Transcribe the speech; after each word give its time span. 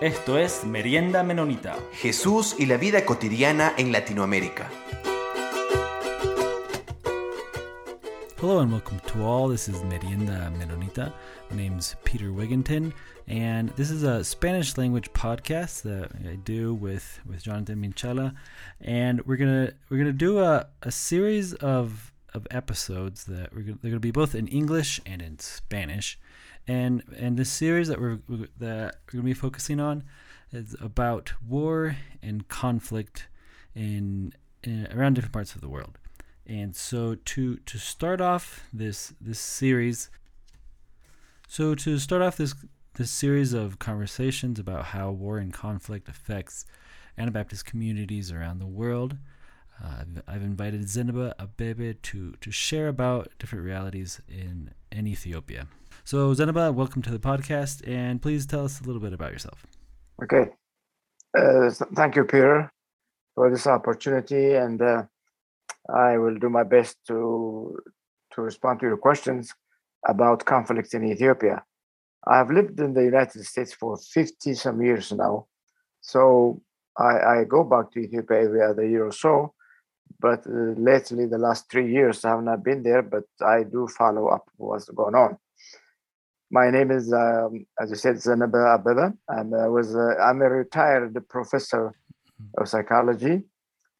Esto 0.00 0.38
es 0.38 0.64
Merienda 0.64 1.22
Menonita. 1.22 1.76
Jesús 1.92 2.56
y 2.58 2.64
la 2.64 2.78
vida 2.78 3.04
cotidiana 3.04 3.74
en 3.76 3.92
Latinoamérica. 3.92 4.66
Hello 8.40 8.60
and 8.60 8.72
welcome 8.72 8.98
to 9.00 9.22
all. 9.22 9.50
This 9.50 9.68
is 9.68 9.84
Merienda 9.84 10.50
Menonita. 10.58 11.12
My 11.50 11.56
name's 11.58 11.96
Peter 12.04 12.32
Wigginton, 12.32 12.94
and 13.28 13.68
this 13.76 13.90
is 13.90 14.02
a 14.02 14.24
Spanish 14.24 14.78
language 14.78 15.12
podcast 15.12 15.82
that 15.82 16.10
I 16.26 16.36
do 16.36 16.72
with 16.72 17.20
with 17.26 17.42
Jonathan 17.42 17.82
Minchella, 17.82 18.34
and 18.80 19.20
we're 19.26 19.36
gonna 19.36 19.74
we're 19.90 19.98
gonna 19.98 20.14
do 20.14 20.38
a, 20.38 20.66
a 20.82 20.90
series 20.90 21.52
of 21.52 22.10
of 22.32 22.46
episodes 22.50 23.24
that 23.24 23.54
we're 23.54 23.64
gonna, 23.64 23.78
they're 23.82 23.90
gonna 23.90 24.00
be 24.00 24.12
both 24.12 24.34
in 24.34 24.48
English 24.48 24.98
and 25.04 25.20
in 25.20 25.38
Spanish, 25.40 26.18
and 26.70 27.02
and 27.18 27.36
the 27.36 27.44
series 27.44 27.88
that 27.88 28.00
we're 28.00 28.20
that 28.28 28.96
we're 29.06 29.12
gonna 29.12 29.24
be 29.24 29.34
focusing 29.34 29.80
on 29.80 30.04
is 30.52 30.76
about 30.80 31.32
war 31.46 31.96
and 32.22 32.46
conflict 32.46 33.28
in, 33.74 34.32
in 34.62 34.86
around 34.94 35.14
different 35.14 35.32
parts 35.32 35.54
of 35.56 35.60
the 35.60 35.68
world. 35.68 35.98
And 36.46 36.74
so 36.76 37.16
to 37.32 37.56
to 37.56 37.78
start 37.78 38.20
off 38.20 38.68
this 38.72 39.12
this 39.20 39.40
series, 39.40 40.10
so 41.48 41.74
to 41.74 41.98
start 41.98 42.22
off 42.22 42.36
this 42.36 42.54
this 42.94 43.10
series 43.10 43.52
of 43.52 43.80
conversations 43.80 44.60
about 44.60 44.86
how 44.86 45.10
war 45.10 45.38
and 45.38 45.52
conflict 45.52 46.08
affects 46.08 46.66
Anabaptist 47.18 47.64
communities 47.64 48.30
around 48.30 48.60
the 48.60 48.66
world, 48.66 49.16
uh, 49.82 50.02
I've, 50.02 50.22
I've 50.28 50.42
invited 50.42 50.82
Zenaba 50.82 51.34
Abebe 51.36 52.00
to 52.02 52.34
to 52.40 52.50
share 52.52 52.86
about 52.86 53.32
different 53.40 53.64
realities 53.64 54.20
in 54.28 54.70
in 54.92 55.08
Ethiopia. 55.08 55.66
So 56.04 56.34
Zenaba, 56.34 56.74
welcome 56.74 57.02
to 57.02 57.10
the 57.10 57.18
podcast, 57.18 57.86
and 57.86 58.20
please 58.20 58.46
tell 58.46 58.64
us 58.64 58.80
a 58.80 58.84
little 58.84 59.00
bit 59.00 59.12
about 59.12 59.32
yourself. 59.32 59.66
Okay, 60.22 60.50
uh, 61.38 61.70
thank 61.94 62.16
you, 62.16 62.24
Peter, 62.24 62.72
for 63.34 63.50
this 63.50 63.66
opportunity 63.66 64.54
and. 64.54 64.80
Uh, 64.82 65.02
I 65.88 66.18
will 66.18 66.36
do 66.36 66.48
my 66.50 66.62
best 66.62 66.96
to 67.08 67.78
to 68.32 68.42
respond 68.42 68.80
to 68.80 68.86
your 68.86 68.96
questions 68.96 69.52
about 70.06 70.44
conflicts 70.44 70.94
in 70.94 71.04
Ethiopia. 71.04 71.64
I've 72.26 72.50
lived 72.50 72.78
in 72.78 72.94
the 72.94 73.02
United 73.02 73.44
States 73.44 73.72
for 73.72 73.96
50 73.96 74.54
some 74.54 74.82
years 74.82 75.10
now. 75.10 75.46
So 76.00 76.62
I, 76.96 77.40
I 77.40 77.44
go 77.44 77.64
back 77.64 77.90
to 77.92 78.00
Ethiopia 78.00 78.42
every 78.42 78.62
other 78.62 78.86
year 78.86 79.06
or 79.06 79.12
so. 79.12 79.54
But 80.20 80.46
uh, 80.46 80.74
lately, 80.76 81.26
the 81.26 81.38
last 81.38 81.70
three 81.70 81.90
years, 81.90 82.24
I 82.24 82.30
have 82.30 82.44
not 82.44 82.62
been 82.62 82.82
there, 82.82 83.02
but 83.02 83.24
I 83.40 83.64
do 83.64 83.88
follow 83.88 84.28
up 84.28 84.48
what's 84.56 84.88
going 84.90 85.14
on. 85.14 85.38
My 86.52 86.68
name 86.68 86.90
is, 86.90 87.12
um, 87.12 87.64
as 87.80 87.90
you 87.90 87.96
said, 87.96 88.16
Zanaba 88.16 88.76
Abebe. 88.76 89.16
I'm, 89.28 89.54
I 89.54 89.68
was, 89.68 89.94
uh, 89.94 90.16
I'm 90.20 90.42
a 90.42 90.50
retired 90.50 91.16
professor 91.28 91.94
of 92.58 92.68
psychology 92.68 93.44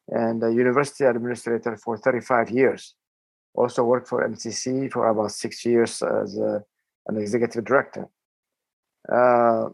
and 0.09 0.43
a 0.43 0.51
university 0.51 1.05
administrator 1.05 1.77
for 1.77 1.97
35 1.97 2.49
years. 2.49 2.95
Also 3.53 3.85
worked 3.85 4.09
for 4.09 4.27
MCC 4.27 4.91
for 4.91 5.07
about 5.07 5.31
six 5.31 5.65
years 5.65 6.01
as 6.01 6.37
a, 6.37 6.61
an 7.07 7.17
executive 7.17 7.63
director. 7.63 8.07
Uh, 9.09 9.69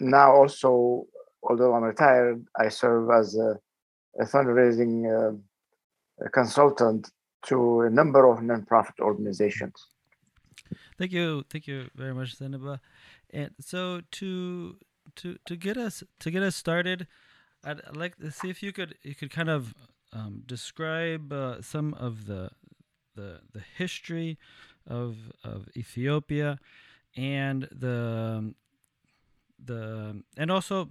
now 0.00 0.32
also, 0.32 1.06
although 1.42 1.74
I'm 1.74 1.82
retired, 1.82 2.44
I 2.58 2.68
serve 2.68 3.08
as 3.10 3.36
a, 3.36 3.58
a 4.20 4.26
fundraising 4.26 5.06
uh, 5.06 5.34
a 6.26 6.28
consultant 6.28 7.10
to 7.46 7.82
a 7.82 7.90
number 7.90 8.30
of 8.30 8.40
nonprofit 8.40 9.00
organizations. 9.00 9.86
Thank 10.98 11.12
you, 11.12 11.44
thank 11.50 11.66
you 11.66 11.90
very 11.94 12.14
much, 12.14 12.38
Zenaba. 12.38 12.80
And 13.30 13.50
so 13.60 14.00
to 14.12 14.76
to 15.16 15.36
to 15.44 15.56
get 15.56 15.76
us 15.76 16.02
to 16.20 16.30
get 16.30 16.42
us 16.42 16.56
started, 16.56 17.06
I'd, 17.64 17.80
like 17.94 18.16
to 18.18 18.30
see 18.30 18.50
if 18.50 18.62
you 18.62 18.72
could 18.72 18.96
you 19.02 19.14
could 19.14 19.30
kind 19.30 19.50
of 19.50 19.74
um, 20.12 20.42
describe 20.46 21.32
uh, 21.32 21.60
some 21.62 21.94
of 21.94 22.26
the 22.26 22.50
the 23.14 23.40
the 23.52 23.62
history 23.76 24.38
of 24.86 25.16
of 25.44 25.68
Ethiopia 25.76 26.58
and 27.16 27.68
the 27.72 28.54
the 29.62 30.22
and 30.36 30.50
also 30.50 30.88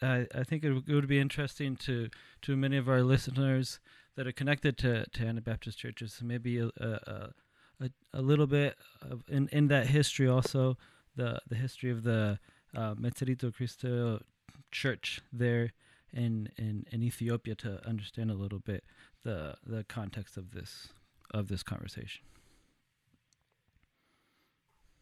I, 0.00 0.26
I 0.34 0.44
think 0.44 0.64
it 0.64 0.72
would 0.88 1.08
be 1.08 1.18
interesting 1.18 1.76
to 1.76 2.08
to 2.42 2.56
many 2.56 2.76
of 2.76 2.88
our 2.88 3.02
listeners 3.02 3.80
that 4.16 4.26
are 4.26 4.32
connected 4.32 4.76
to, 4.78 5.04
to 5.06 5.24
Anabaptist 5.26 5.78
churches. 5.78 6.20
Maybe 6.22 6.58
a, 6.58 6.66
a, 6.66 6.88
a, 6.88 7.30
a 8.14 8.22
little 8.22 8.46
bit 8.46 8.76
of 9.00 9.22
in, 9.28 9.48
in 9.52 9.68
that 9.68 9.86
history 9.86 10.28
also 10.28 10.76
the 11.16 11.40
the 11.48 11.56
history 11.56 11.90
of 11.90 12.02
the 12.02 12.38
uh, 12.76 12.94
Meserete 12.94 13.52
Kristos 13.52 14.22
church 14.70 15.20
there 15.32 15.72
in, 16.12 16.48
in, 16.56 16.86
in 16.90 17.02
Ethiopia 17.02 17.54
to 17.54 17.86
understand 17.86 18.30
a 18.30 18.34
little 18.34 18.58
bit 18.58 18.84
the 19.24 19.54
the 19.66 19.84
context 19.84 20.36
of 20.36 20.50
this 20.50 20.88
of 21.32 21.48
this 21.48 21.62
conversation. 21.62 22.22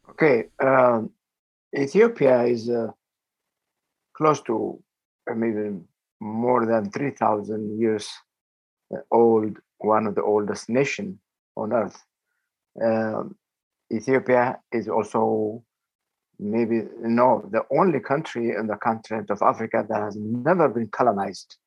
Okay, 0.09 0.45
um, 0.59 1.11
Ethiopia 1.77 2.43
is 2.43 2.69
uh, 2.69 2.87
close 4.13 4.41
to 4.41 4.81
maybe 5.35 5.79
more 6.19 6.65
than 6.65 6.91
three 6.91 7.11
thousand 7.11 7.79
years 7.79 8.09
uh, 8.93 8.99
old, 9.11 9.57
one 9.77 10.07
of 10.07 10.15
the 10.15 10.23
oldest 10.23 10.69
nation 10.69 11.19
on 11.55 11.73
earth. 11.73 12.03
Um, 12.79 13.35
Ethiopia 13.91 14.59
is 14.71 14.87
also 14.87 15.63
maybe 16.39 16.83
no, 16.99 17.47
the 17.51 17.63
only 17.71 17.99
country 17.99 18.51
in 18.51 18.67
the 18.67 18.77
continent 18.77 19.29
of 19.29 19.41
Africa 19.41 19.85
that 19.87 20.01
has 20.01 20.15
never 20.15 20.69
been 20.69 20.87
colonized. 20.87 21.57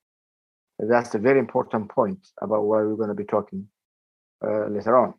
That's 0.79 1.15
a 1.15 1.19
very 1.19 1.39
important 1.39 1.89
point 1.89 2.27
about 2.43 2.65
what 2.65 2.81
we're 2.85 2.97
going 2.97 3.09
to 3.09 3.15
be 3.15 3.25
talking 3.25 3.69
uh, 4.45 4.67
later 4.67 4.97
on. 4.97 5.15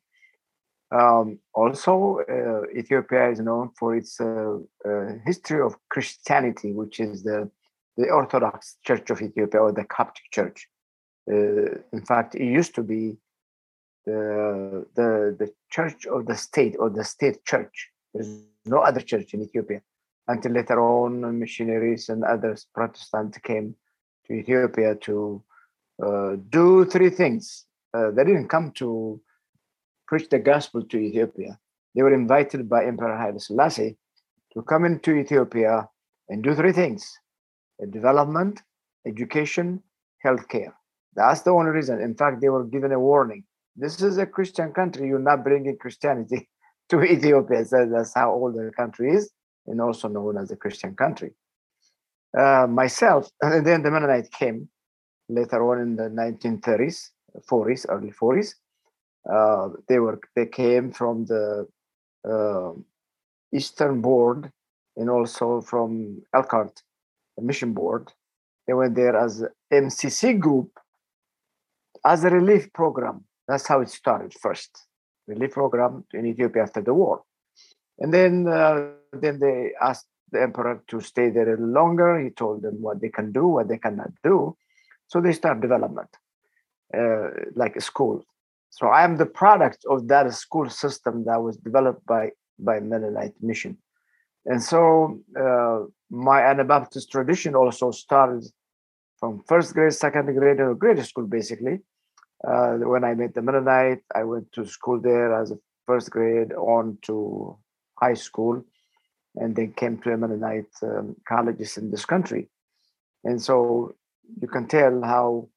Um, 0.92 1.40
also, 1.54 2.20
uh, 2.30 2.70
Ethiopia 2.78 3.30
is 3.30 3.40
known 3.40 3.72
for 3.78 3.96
its 3.96 4.20
uh, 4.20 4.58
uh 4.86 5.06
history 5.26 5.62
of 5.62 5.76
Christianity, 5.90 6.74
which 6.74 7.00
is 7.00 7.24
the, 7.24 7.50
the 7.98 8.10
Orthodox 8.10 8.78
Church 8.86 9.10
of 9.10 9.22
Ethiopia 9.22 9.62
or 9.62 9.72
the 9.72 9.86
Coptic 9.86 10.26
Church. 10.32 10.68
Uh, 11.30 11.80
in 11.92 12.06
fact, 12.06 12.36
it 12.36 12.44
used 12.44 12.76
to 12.76 12.84
be 12.84 13.18
the, 14.06 14.86
the, 14.96 15.36
the 15.40 15.54
church 15.70 16.06
of 16.06 16.26
the 16.26 16.36
state 16.36 16.76
or 16.80 16.90
the 16.90 17.04
state 17.04 17.44
church. 17.46 17.90
There's 18.14 18.30
no 18.66 18.80
other 18.80 19.02
church 19.02 19.34
in 19.34 19.42
Ethiopia 19.42 19.82
until 20.28 20.52
later 20.52 20.80
on 20.80 21.40
missionaries 21.40 22.10
and 22.10 22.24
others 22.24 22.68
Protestant 22.74 23.42
came 23.44 23.76
to 24.26 24.34
Ethiopia 24.34 24.96
to 24.96 25.44
uh, 26.04 26.36
do 26.50 26.86
three 26.86 27.10
things. 27.10 27.66
Uh, 27.94 28.12
they 28.12 28.24
didn't 28.24 28.48
come 28.48 28.72
to 28.72 29.22
preach 30.08 30.30
the 30.30 30.40
gospel 30.40 30.84
to 30.84 30.98
Ethiopia. 30.98 31.60
They 31.94 32.02
were 32.02 32.14
invited 32.14 32.68
by 32.68 32.86
Emperor 32.86 33.18
Haile 33.18 33.40
Selassie 33.40 33.98
to 34.54 34.62
come 34.64 34.86
into 34.86 35.12
Ethiopia 35.16 35.88
and 36.30 36.44
do 36.44 36.54
three 36.54 36.74
things: 36.74 37.18
development, 37.90 38.62
education, 39.06 39.82
healthcare. 40.26 40.74
That's 41.16 41.42
the 41.42 41.52
only 41.52 41.72
reason. 41.72 42.02
In 42.02 42.16
fact, 42.16 42.42
they 42.42 42.50
were 42.50 42.66
given 42.66 42.92
a 42.92 43.00
warning. 43.00 43.44
This 43.76 44.02
is 44.02 44.18
a 44.18 44.26
Christian 44.26 44.72
country. 44.72 45.08
You're 45.08 45.20
not 45.20 45.44
bringing 45.44 45.78
Christianity 45.78 46.50
to 46.90 47.04
Ethiopia. 47.04 47.66
So 47.66 47.86
that's 47.86 48.14
how 48.14 48.32
old 48.32 48.56
the 48.56 48.72
country 48.76 49.12
is, 49.12 49.32
and 49.68 49.82
also 49.82 50.08
known 50.08 50.38
as 50.38 50.52
a 50.52 50.56
Christian 50.56 50.96
country. 50.96 51.34
Uh, 52.38 52.68
myself, 52.70 53.30
and 53.42 53.66
then 53.66 53.84
the 53.84 53.92
Mennonite 53.92 54.32
came 54.32 54.70
later 55.30 55.64
on 55.70 55.82
in 55.82 55.96
the 55.96 56.10
1930s, 56.10 57.10
40s, 57.50 57.86
early 57.90 58.12
40s. 58.12 58.56
Uh, 59.30 59.70
they 59.88 60.00
were 60.00 60.20
they 60.36 60.46
came 60.46 60.92
from 60.92 61.26
the 61.26 61.68
uh, 62.30 62.72
Eastern 63.52 64.02
Board 64.02 64.52
and 64.96 65.10
also 65.10 65.62
from 65.62 66.22
Elkhart, 66.34 66.84
Mission 67.42 67.74
Board. 67.74 68.12
They 68.68 68.74
went 68.74 68.96
there 68.96 69.16
as 69.16 69.44
MCC 69.74 70.40
group 70.40 70.72
as 72.06 72.24
a 72.24 72.30
relief 72.30 72.72
program. 72.74 73.26
That's 73.48 73.68
how 73.68 73.82
it 73.82 73.90
started 73.90 74.34
first 74.34 74.72
relief 75.28 75.52
program 75.52 76.06
in 76.14 76.26
Ethiopia 76.26 76.64
after 76.64 76.82
the 76.82 76.94
war. 76.94 77.24
And 78.00 78.14
then, 78.14 78.48
uh, 78.48 78.92
then 79.14 79.40
they 79.40 79.72
asked 79.82 80.08
the 80.32 80.42
emperor 80.42 80.84
to 80.88 81.00
stay 81.00 81.30
there 81.30 81.48
a 81.48 81.52
little 81.52 81.68
longer. 81.68 82.20
He 82.20 82.30
told 82.30 82.62
them 82.62 82.82
what 82.82 83.02
they 83.02 83.10
can 83.10 83.32
do, 83.32 83.48
what 83.48 83.68
they 83.68 83.78
cannot 83.78 84.12
do. 84.24 84.58
So 85.08 85.22
they 85.22 85.34
start 85.34 85.62
development, 85.62 86.10
uh, 86.98 87.30
like 87.56 87.76
a 87.76 87.82
school. 87.82 88.24
So 88.70 88.88
I 88.88 89.04
am 89.04 89.18
the 89.18 89.26
product 89.26 89.86
of 89.90 90.08
that 90.10 90.32
school 90.34 90.70
system 90.70 91.24
that 91.26 91.42
was 91.42 91.58
developed 91.58 92.06
by 92.06 92.32
by 92.60 92.80
Mennonite 92.80 93.36
mission. 93.42 93.78
And 94.46 94.62
so 94.62 95.20
uh, 95.40 95.86
my 96.10 96.42
Anabaptist 96.42 97.12
tradition 97.12 97.56
also 97.56 97.92
started 97.92 98.46
from 99.20 99.44
first 99.48 99.74
grade, 99.74 99.94
second 99.94 100.34
grade, 100.38 100.60
or 100.60 100.76
grade 100.76 101.04
school, 101.06 101.26
basically, 101.26 101.80
uh, 102.44 102.74
when 102.78 103.04
I 103.04 103.14
met 103.16 103.34
the 103.34 103.42
Mennonite, 103.42 104.04
I 104.14 104.24
went 104.24 104.52
to 104.54 104.66
school 104.66 105.00
there 105.00 105.34
as 105.34 105.52
a 105.52 105.60
first 105.86 106.10
grade 106.12 106.54
on 106.54 106.98
to 107.04 107.58
high 108.00 108.16
school. 108.16 108.64
and 109.38 109.54
then 109.56 109.74
came 109.74 109.98
to 110.00 110.14
a 110.14 110.18
Mennonite 110.18 110.74
um, 110.82 111.16
colleges 111.28 111.78
in 111.78 111.92
this 111.92 112.06
country. 112.06 112.50
And 113.26 113.42
so 113.42 113.96
you 114.42 114.48
can 114.48 114.66
tell 114.68 115.02
how 115.02 115.50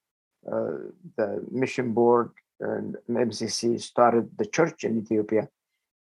uh, 0.50 0.78
the 1.16 1.44
mission 1.50 1.92
board 1.92 2.30
and 2.60 2.96
MCC 3.08 3.80
started 3.80 4.30
the 4.36 4.46
church 4.46 4.84
in 4.84 4.98
Ethiopia 4.98 5.48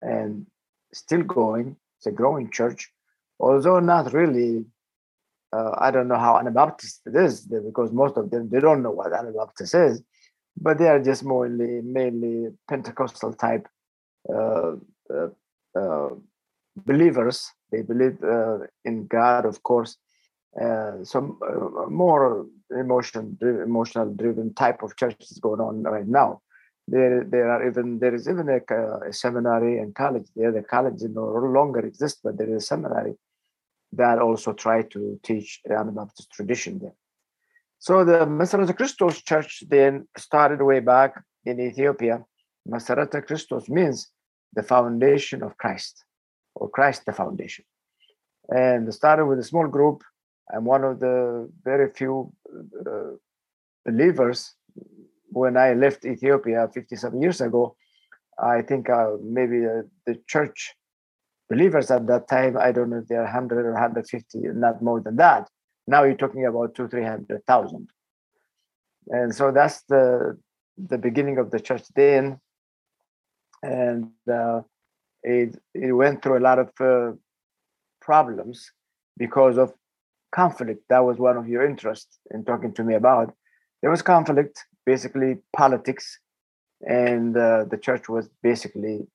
and 0.02 0.46
still 0.92 1.22
going. 1.22 1.76
It's 1.98 2.06
a 2.06 2.10
growing 2.10 2.50
church, 2.50 2.90
although 3.38 3.80
not 3.80 4.12
really. 4.12 4.64
Uh, 5.52 5.74
I 5.78 5.90
don't 5.90 6.06
know 6.06 6.22
how 6.26 6.38
Anabaptist 6.38 7.00
it 7.06 7.16
is 7.16 7.40
because 7.40 7.90
most 7.92 8.16
of 8.16 8.30
them 8.30 8.48
they 8.50 8.60
don't 8.60 8.82
know 8.84 8.92
what 8.92 9.12
Anabaptist 9.12 9.74
is, 9.74 10.02
but 10.56 10.78
they 10.78 10.88
are 10.88 11.02
just 11.02 11.24
mainly 11.24 11.80
mainly 11.82 12.48
Pentecostal 12.68 13.32
type 13.34 13.66
uh, 14.28 14.72
uh, 15.12 15.28
uh 15.74 16.08
believers. 16.76 17.50
They 17.70 17.82
believe 17.82 18.22
uh, 18.22 18.58
in 18.84 19.06
God, 19.06 19.46
of 19.46 19.62
course, 19.62 19.96
uh, 20.60 21.04
some 21.04 21.38
more 21.88 22.46
emotion 22.70 23.38
emotional 23.40 24.12
driven 24.14 24.54
type 24.54 24.82
of 24.82 24.96
churches 24.96 25.38
going 25.40 25.60
on 25.60 25.82
right 25.82 26.06
now. 26.06 26.40
There 26.88 27.24
there 27.24 27.50
are 27.50 27.66
even 27.66 27.98
there 28.00 28.14
is 28.14 28.28
even 28.28 28.48
a, 28.48 28.60
a 29.08 29.12
seminary 29.12 29.78
and 29.78 29.94
college 29.94 30.26
there. 30.34 30.52
The 30.52 30.62
college 30.62 31.02
no 31.02 31.24
longer 31.24 31.80
exists 31.80 32.20
but 32.22 32.36
there 32.36 32.48
is 32.48 32.64
a 32.64 32.66
seminary 32.66 33.14
that 33.92 34.18
also 34.18 34.52
try 34.52 34.82
to 34.82 35.18
teach 35.22 35.60
the 35.64 35.74
Anabaptist 35.74 36.30
tradition 36.30 36.78
there 36.78 36.94
so 37.86 38.04
the 38.04 38.20
Meserete 38.38 38.74
Kristos 38.78 39.16
church 39.30 39.64
then 39.68 40.06
started 40.16 40.62
way 40.62 40.80
back 40.80 41.10
in 41.44 41.58
Ethiopia 41.60 42.16
Meserete 42.72 43.18
Kristos 43.26 43.68
means 43.68 43.98
the 44.54 44.62
foundation 44.62 45.42
of 45.42 45.56
Christ 45.62 46.04
or 46.54 46.68
Christ 46.76 47.00
the 47.06 47.12
foundation 47.12 47.64
and 48.48 48.92
started 49.00 49.26
with 49.26 49.38
a 49.40 49.48
small 49.52 49.66
group 49.66 49.98
I'm 50.52 50.64
one 50.64 50.84
of 50.84 51.00
the 51.00 51.48
very 51.64 51.90
few 51.90 52.32
uh, 52.86 53.16
believers. 53.84 54.54
When 55.28 55.56
I 55.56 55.74
left 55.74 56.04
Ethiopia 56.04 56.68
57 56.72 57.22
years 57.22 57.40
ago, 57.40 57.76
I 58.42 58.62
think 58.62 58.90
uh, 58.90 59.12
maybe 59.22 59.64
uh, 59.64 59.82
the 60.06 60.20
church 60.26 60.74
believers 61.48 61.90
at 61.90 62.06
that 62.08 62.28
time, 62.28 62.56
I 62.56 62.72
don't 62.72 62.90
know 62.90 62.98
if 62.98 63.08
they're 63.08 63.22
100 63.22 63.64
or 63.64 63.72
150, 63.72 64.38
not 64.54 64.82
more 64.82 65.00
than 65.00 65.16
that. 65.16 65.48
Now 65.90 66.04
you're 66.04 66.14
talking 66.14 66.46
about 66.46 66.76
two, 66.76 66.86
300,000. 66.86 67.88
And 69.08 69.34
so 69.34 69.50
that's 69.50 69.82
the 69.82 70.38
the 70.78 70.98
beginning 70.98 71.36
of 71.38 71.50
the 71.50 71.60
church 71.60 71.82
then. 71.96 72.38
And 73.62 74.12
uh, 74.32 74.60
it, 75.22 75.58
it 75.74 75.92
went 75.92 76.22
through 76.22 76.38
a 76.38 76.46
lot 76.48 76.58
of 76.58 76.70
uh, 76.80 77.16
problems 78.00 78.70
because 79.18 79.58
of 79.58 79.74
conflict. 80.32 80.84
That 80.88 81.00
was 81.00 81.18
one 81.18 81.36
of 81.36 81.48
your 81.48 81.66
interests 81.66 82.18
in 82.30 82.44
talking 82.44 82.72
to 82.74 82.84
me 82.84 82.94
about. 82.94 83.34
There 83.82 83.90
was 83.90 84.00
conflict, 84.00 84.64
basically 84.86 85.38
politics, 85.54 86.18
and 86.82 87.36
uh, 87.36 87.64
the 87.64 87.76
church 87.76 88.08
was 88.08 88.30
basically 88.42 89.06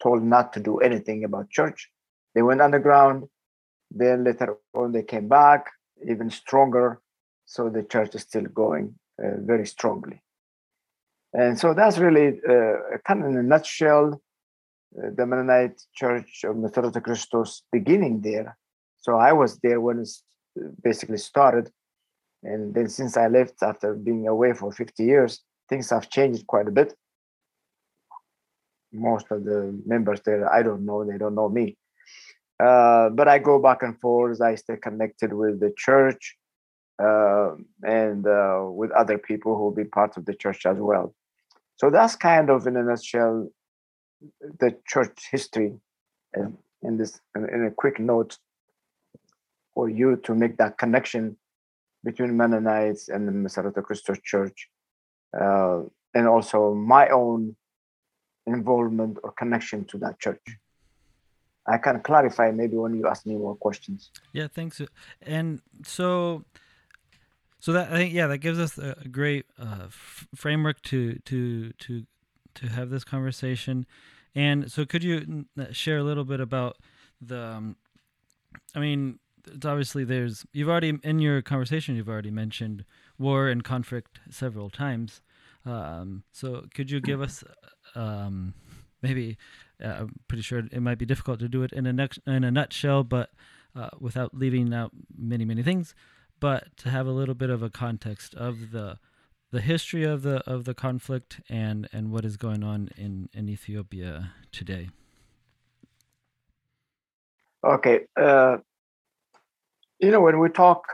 told 0.00 0.22
not 0.22 0.52
to 0.54 0.60
do 0.60 0.78
anything 0.78 1.24
about 1.24 1.50
church. 1.50 1.90
They 2.34 2.42
went 2.42 2.62
underground. 2.62 3.24
Then 3.90 4.24
later 4.24 4.56
on, 4.74 4.92
they 4.92 5.02
came 5.02 5.28
back 5.28 5.70
even 6.08 6.30
stronger. 6.30 7.00
So 7.44 7.68
the 7.68 7.82
church 7.82 8.14
is 8.14 8.22
still 8.22 8.44
going 8.44 8.94
uh, 9.22 9.38
very 9.40 9.66
strongly. 9.66 10.22
And 11.32 11.58
so 11.58 11.74
that's 11.74 11.98
really 11.98 12.40
uh, 12.48 12.98
kind 13.06 13.22
of 13.22 13.30
in 13.30 13.36
a 13.36 13.42
nutshell 13.42 14.20
uh, 14.98 15.10
the 15.14 15.26
Mennonite 15.26 15.80
Church 15.94 16.44
of 16.44 16.56
Meserete 16.56 17.02
Kristos 17.02 17.62
beginning 17.70 18.20
there 18.22 18.56
so 19.06 19.18
I 19.18 19.32
was 19.32 19.58
there 19.60 19.80
when 19.80 20.00
it 20.00 20.08
basically 20.82 21.18
started. 21.18 21.70
And 22.42 22.74
then 22.74 22.88
since 22.88 23.16
I 23.16 23.28
left 23.28 23.62
after 23.62 23.94
being 23.94 24.26
away 24.26 24.52
for 24.52 24.72
50 24.72 25.04
years, 25.04 25.42
things 25.68 25.90
have 25.90 26.10
changed 26.10 26.44
quite 26.48 26.66
a 26.66 26.72
bit. 26.72 26.92
Most 28.92 29.26
of 29.30 29.44
the 29.44 29.80
members 29.86 30.20
there, 30.26 30.52
I 30.52 30.64
don't 30.64 30.84
know, 30.84 31.04
they 31.04 31.18
don't 31.18 31.36
know 31.36 31.48
me. 31.48 31.76
Uh, 32.58 33.10
but 33.10 33.28
I 33.28 33.38
go 33.38 33.60
back 33.60 33.82
and 33.82 34.00
forth. 34.00 34.40
I 34.40 34.54
stay 34.54 34.76
connected 34.76 35.32
with 35.32 35.60
the 35.60 35.72
church 35.76 36.36
uh, 37.02 37.50
and 37.82 38.26
uh, 38.26 38.64
with 38.68 38.90
other 38.92 39.18
people 39.18 39.56
who 39.56 39.64
will 39.64 39.74
be 39.74 39.84
part 39.84 40.16
of 40.16 40.24
the 40.24 40.34
church 40.34 40.64
as 40.64 40.78
well. 40.78 41.14
So 41.76 41.90
that's 41.90 42.16
kind 42.16 42.48
of, 42.48 42.66
in 42.66 42.76
a 42.76 42.82
nutshell, 42.82 43.50
the 44.60 44.76
church 44.86 45.28
history. 45.30 45.74
And 46.32 46.56
in 46.82 46.96
this, 46.96 47.20
in 47.34 47.66
a 47.66 47.70
quick 47.70 47.98
note, 48.00 48.38
for 49.74 49.90
you 49.90 50.16
to 50.16 50.34
make 50.34 50.56
that 50.56 50.78
connection 50.78 51.36
between 52.02 52.34
Mennonites 52.36 53.10
and 53.10 53.28
the 53.28 53.32
Meserete 53.32 53.82
Kristos 53.82 54.22
Church, 54.22 54.68
uh, 55.38 55.82
and 56.14 56.26
also 56.26 56.72
my 56.72 57.08
own 57.08 57.56
involvement 58.46 59.18
or 59.22 59.32
connection 59.32 59.84
to 59.86 59.98
that 59.98 60.18
church. 60.18 60.40
I 61.68 61.78
can 61.78 62.00
clarify 62.00 62.50
maybe 62.50 62.76
when 62.76 62.94
you 62.94 63.06
ask 63.06 63.26
me 63.26 63.36
more 63.36 63.56
questions. 63.56 64.10
Yeah, 64.32 64.48
thanks. 64.48 64.80
And 65.22 65.60
so, 65.84 66.44
so 67.58 67.72
that 67.72 67.90
I 67.90 67.96
think 67.96 68.14
yeah, 68.14 68.26
that 68.28 68.38
gives 68.38 68.58
us 68.58 68.78
a 68.78 69.08
great 69.10 69.46
uh, 69.58 69.86
f- 69.86 70.28
framework 70.34 70.82
to 70.82 71.18
to 71.24 71.72
to 71.72 72.04
to 72.54 72.66
have 72.68 72.90
this 72.90 73.04
conversation. 73.04 73.86
And 74.34 74.70
so, 74.70 74.84
could 74.84 75.02
you 75.02 75.46
share 75.72 75.98
a 75.98 76.04
little 76.04 76.24
bit 76.24 76.40
about 76.40 76.76
the? 77.20 77.40
Um, 77.40 77.76
I 78.74 78.80
mean, 78.80 79.18
it's 79.46 79.66
obviously 79.66 80.04
there's 80.04 80.44
you've 80.52 80.68
already 80.68 80.98
in 81.02 81.18
your 81.18 81.42
conversation 81.42 81.96
you've 81.96 82.08
already 82.08 82.30
mentioned 82.30 82.84
war 83.18 83.48
and 83.48 83.64
conflict 83.64 84.20
several 84.30 84.70
times. 84.70 85.22
Um, 85.64 86.22
so 86.32 86.66
could 86.74 86.90
you 86.90 87.00
give 87.00 87.20
us 87.20 87.42
um, 87.94 88.54
maybe 89.02 89.36
uh, 89.82 89.88
I'm 90.00 90.20
pretty 90.28 90.42
sure 90.42 90.58
it 90.58 90.80
might 90.80 90.98
be 90.98 91.06
difficult 91.06 91.40
to 91.40 91.48
do 91.48 91.62
it 91.62 91.72
in 91.72 91.86
a 91.86 91.92
next 91.92 92.20
in 92.26 92.44
a 92.44 92.50
nutshell, 92.50 93.04
but 93.04 93.30
uh, 93.74 93.90
without 94.00 94.34
leaving 94.34 94.72
out 94.72 94.90
many 95.16 95.44
many 95.44 95.62
things, 95.62 95.94
but 96.40 96.76
to 96.78 96.90
have 96.90 97.06
a 97.06 97.10
little 97.10 97.34
bit 97.34 97.50
of 97.50 97.62
a 97.62 97.70
context 97.70 98.34
of 98.34 98.70
the 98.70 98.98
the 99.50 99.60
history 99.60 100.04
of 100.04 100.22
the 100.22 100.38
of 100.50 100.64
the 100.64 100.74
conflict 100.74 101.40
and 101.48 101.88
and 101.92 102.10
what 102.10 102.24
is 102.24 102.36
going 102.36 102.62
on 102.64 102.90
in 102.96 103.28
in 103.32 103.48
Ethiopia 103.48 104.32
today. 104.52 104.88
Okay, 107.64 108.06
uh, 108.16 108.58
you 109.98 110.10
know, 110.10 110.20
when 110.20 110.38
we 110.38 110.48
talk 110.48 110.86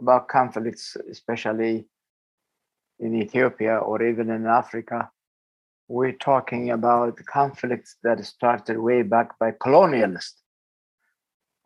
about 0.00 0.28
conflicts, 0.28 0.96
especially 1.10 1.86
in 2.98 3.14
Ethiopia 3.14 3.78
or 3.78 4.02
even 4.02 4.30
in 4.30 4.46
Africa, 4.46 5.10
we're 5.90 6.20
talking 6.30 6.70
about 6.70 7.16
conflicts 7.26 7.96
that 8.04 8.24
started 8.24 8.78
way 8.78 9.02
back 9.02 9.38
by 9.38 9.50
colonialists. 9.50 10.38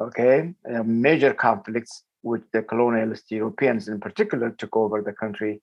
Okay, 0.00 0.54
major 0.84 1.32
conflicts 1.34 2.02
which 2.22 2.42
the 2.52 2.62
colonialist 2.62 3.30
Europeans 3.30 3.86
in 3.86 4.00
particular 4.00 4.50
took 4.50 4.74
over 4.76 5.02
the 5.02 5.12
country. 5.12 5.62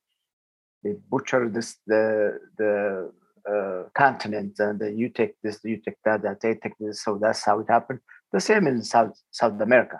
They 0.84 0.94
butchered 1.10 1.53
this 1.53 1.77
the 1.88 2.39
the 2.58 3.12
uh, 3.51 3.89
continent, 4.03 4.60
and 4.60 4.80
the, 4.80 4.91
you 4.91 5.10
take 5.10 5.34
this, 5.44 5.60
you 5.63 5.77
take 5.77 5.98
that, 6.06 6.22
that 6.22 6.41
they 6.41 6.53
take 6.53 6.77
this. 6.80 7.03
So 7.03 7.18
that's 7.22 7.44
how 7.44 7.60
it 7.60 7.68
happened. 7.68 8.00
The 8.32 8.39
same 8.39 8.68
in 8.68 8.84
South 8.84 9.20
South 9.32 9.60
America 9.60 10.00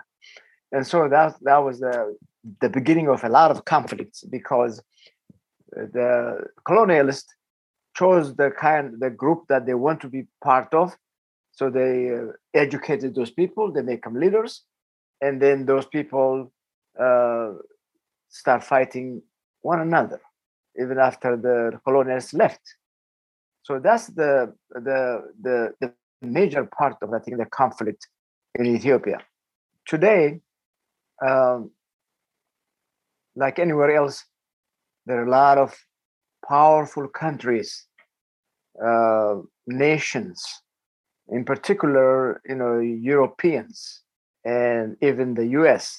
and 0.72 0.86
so 0.86 1.08
that 1.08 1.36
that 1.42 1.58
was 1.58 1.80
the 1.80 2.16
the 2.60 2.68
beginning 2.68 3.08
of 3.08 3.22
a 3.22 3.28
lot 3.28 3.50
of 3.50 3.64
conflicts 3.64 4.24
because 4.24 4.82
the 5.70 6.40
colonialists 6.68 7.28
chose 7.94 8.34
the 8.36 8.50
kind 8.50 9.00
the 9.00 9.10
group 9.10 9.44
that 9.48 9.66
they 9.66 9.74
want 9.74 10.00
to 10.00 10.08
be 10.08 10.26
part 10.42 10.72
of. 10.74 10.96
So 11.52 11.70
they 11.70 12.10
uh, 12.10 12.32
educated 12.54 13.14
those 13.14 13.30
people 13.30 13.70
they 13.72 13.82
make 13.82 14.04
them 14.04 14.14
leaders 14.14 14.62
and 15.20 15.40
then 15.40 15.66
those 15.66 15.86
people 15.86 16.50
uh, 16.98 17.50
start 18.28 18.64
fighting 18.64 19.22
one 19.60 19.80
another 19.80 20.20
even 20.80 20.98
after 20.98 21.36
the 21.36 21.78
colonialists 21.86 22.32
left. 22.32 22.62
So 23.62 23.78
that's 23.78 24.06
the 24.08 24.54
the 24.70 25.22
the, 25.40 25.74
the 25.80 25.92
major 26.22 26.64
part 26.64 26.96
of 27.02 27.12
i 27.12 27.18
think 27.18 27.36
the 27.36 27.46
conflict 27.46 28.08
in 28.54 28.66
ethiopia. 28.66 29.18
Today 29.86 30.40
um, 31.26 31.70
like 33.36 33.58
anywhere 33.58 33.94
else, 33.94 34.24
there 35.06 35.20
are 35.20 35.26
a 35.26 35.30
lot 35.30 35.58
of 35.58 35.74
powerful 36.48 37.08
countries, 37.08 37.86
uh, 38.84 39.36
nations, 39.66 40.44
in 41.28 41.44
particular, 41.44 42.40
you 42.46 42.54
know, 42.54 42.78
Europeans 42.78 44.02
and 44.44 44.96
even 45.00 45.34
the 45.34 45.46
US, 45.58 45.98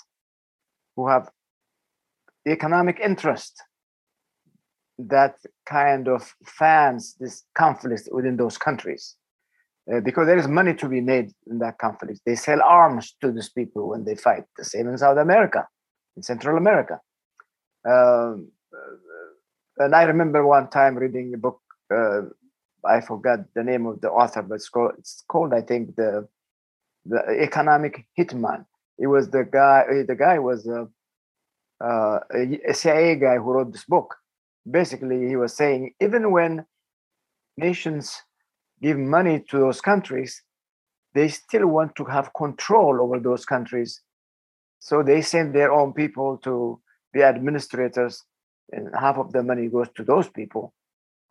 who 0.95 1.07
have 1.07 1.29
economic 2.47 2.99
interest 2.99 3.63
that 4.99 5.35
kind 5.65 6.07
of 6.07 6.35
fans 6.45 7.15
this 7.19 7.43
conflict 7.55 8.09
within 8.11 8.37
those 8.37 8.57
countries. 8.57 9.15
uh, 9.91 9.99
because 9.99 10.27
there 10.27 10.37
is 10.37 10.47
money 10.47 10.73
to 10.73 10.87
be 10.87 11.01
made 11.01 11.31
in 11.47 11.59
that 11.59 11.77
conflict. 11.77 12.21
They 12.25 12.35
sell 12.35 12.61
arms 12.63 13.15
to 13.21 13.31
these 13.31 13.49
people 13.49 13.89
when 13.89 14.05
they 14.05 14.15
fight. 14.15 14.43
The 14.57 14.63
same 14.63 14.87
in 14.87 14.97
South 14.97 15.17
America, 15.17 15.67
in 16.15 16.23
Central 16.23 16.57
America. 16.57 17.01
Um, 17.85 18.51
and 19.77 19.95
I 19.95 20.03
remember 20.03 20.45
one 20.45 20.69
time 20.69 20.95
reading 20.97 21.33
a 21.33 21.37
book. 21.37 21.61
Uh, 21.93 22.21
I 22.85 23.01
forgot 23.01 23.39
the 23.55 23.63
name 23.63 23.85
of 23.85 24.01
the 24.01 24.09
author, 24.09 24.41
but 24.41 24.55
it's 24.55 24.69
called, 24.69 24.93
it's 24.97 25.23
called 25.27 25.53
I 25.53 25.61
think 25.61 25.95
the 25.95 26.27
the 27.05 27.19
economic 27.41 28.05
hitman. 28.17 28.65
It 28.97 29.07
was 29.07 29.29
the 29.29 29.43
guy. 29.43 29.85
The 30.07 30.15
guy 30.15 30.39
was 30.39 30.67
a, 30.67 30.87
uh, 31.83 32.19
a 32.67 32.73
CIA 32.73 33.15
guy 33.15 33.35
who 33.37 33.51
wrote 33.53 33.71
this 33.71 33.85
book. 33.85 34.15
Basically, 34.69 35.27
he 35.27 35.35
was 35.35 35.55
saying 35.55 35.93
even 36.01 36.31
when 36.31 36.65
nations 37.57 38.21
give 38.81 38.97
money 38.97 39.43
to 39.49 39.59
those 39.59 39.81
countries, 39.81 40.41
they 41.13 41.27
still 41.27 41.67
want 41.67 41.95
to 41.95 42.05
have 42.05 42.33
control 42.33 43.01
over 43.01 43.19
those 43.19 43.45
countries. 43.45 44.01
So 44.79 45.03
they 45.03 45.21
send 45.21 45.53
their 45.53 45.71
own 45.71 45.93
people 45.93 46.37
to 46.43 46.79
be 47.13 47.23
administrators, 47.23 48.23
and 48.75 48.89
half 49.05 49.17
of 49.17 49.31
the 49.31 49.43
money 49.43 49.67
goes 49.67 49.89
to 49.95 50.03
those 50.03 50.29
people. 50.39 50.73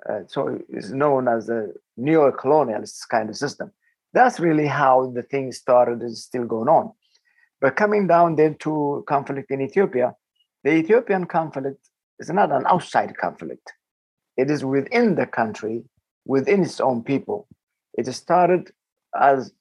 Uh, 0.09 0.21
so 0.27 0.59
it's 0.69 0.91
known 0.91 1.29
as 1.29 1.49
a 1.49 1.69
neo-colonialist 1.97 3.09
kind 3.09 3.29
of 3.31 3.37
system. 3.37 3.69
That's 4.13 4.39
really 4.41 4.67
how 4.67 5.13
the 5.17 5.23
thing 5.23 5.53
started. 5.53 6.03
Is 6.03 6.25
still 6.31 6.47
going 6.55 6.69
on. 6.69 6.93
But 7.61 7.77
coming 7.77 8.05
down 8.07 8.37
then 8.37 8.57
to 8.65 9.05
conflict 9.07 9.51
in 9.51 9.61
Ethiopia, 9.61 10.09
the 10.65 10.73
Ethiopian 10.73 11.25
conflict 11.27 11.83
is 12.19 12.31
not 12.31 12.51
an 12.51 12.65
outside 12.67 13.17
conflict. 13.17 13.73
It 14.37 14.51
is 14.51 14.65
within 14.65 15.15
the 15.15 15.27
country, 15.27 15.85
within 16.25 16.63
its 16.63 16.81
own 16.81 17.03
people. 17.03 17.47
It 17.99 18.07
started 18.13 18.71
as 19.15 19.53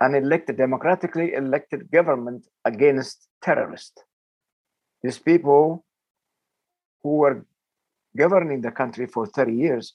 an 0.00 0.14
elected, 0.14 0.56
democratically 0.56 1.34
elected 1.34 1.90
government 1.90 2.46
against 2.64 3.28
terrorists. 3.42 4.02
These 5.02 5.18
people 5.18 5.84
who 7.02 7.16
were 7.16 7.46
governing 8.16 8.60
the 8.60 8.70
country 8.70 9.06
for 9.06 9.26
30 9.26 9.54
years 9.54 9.94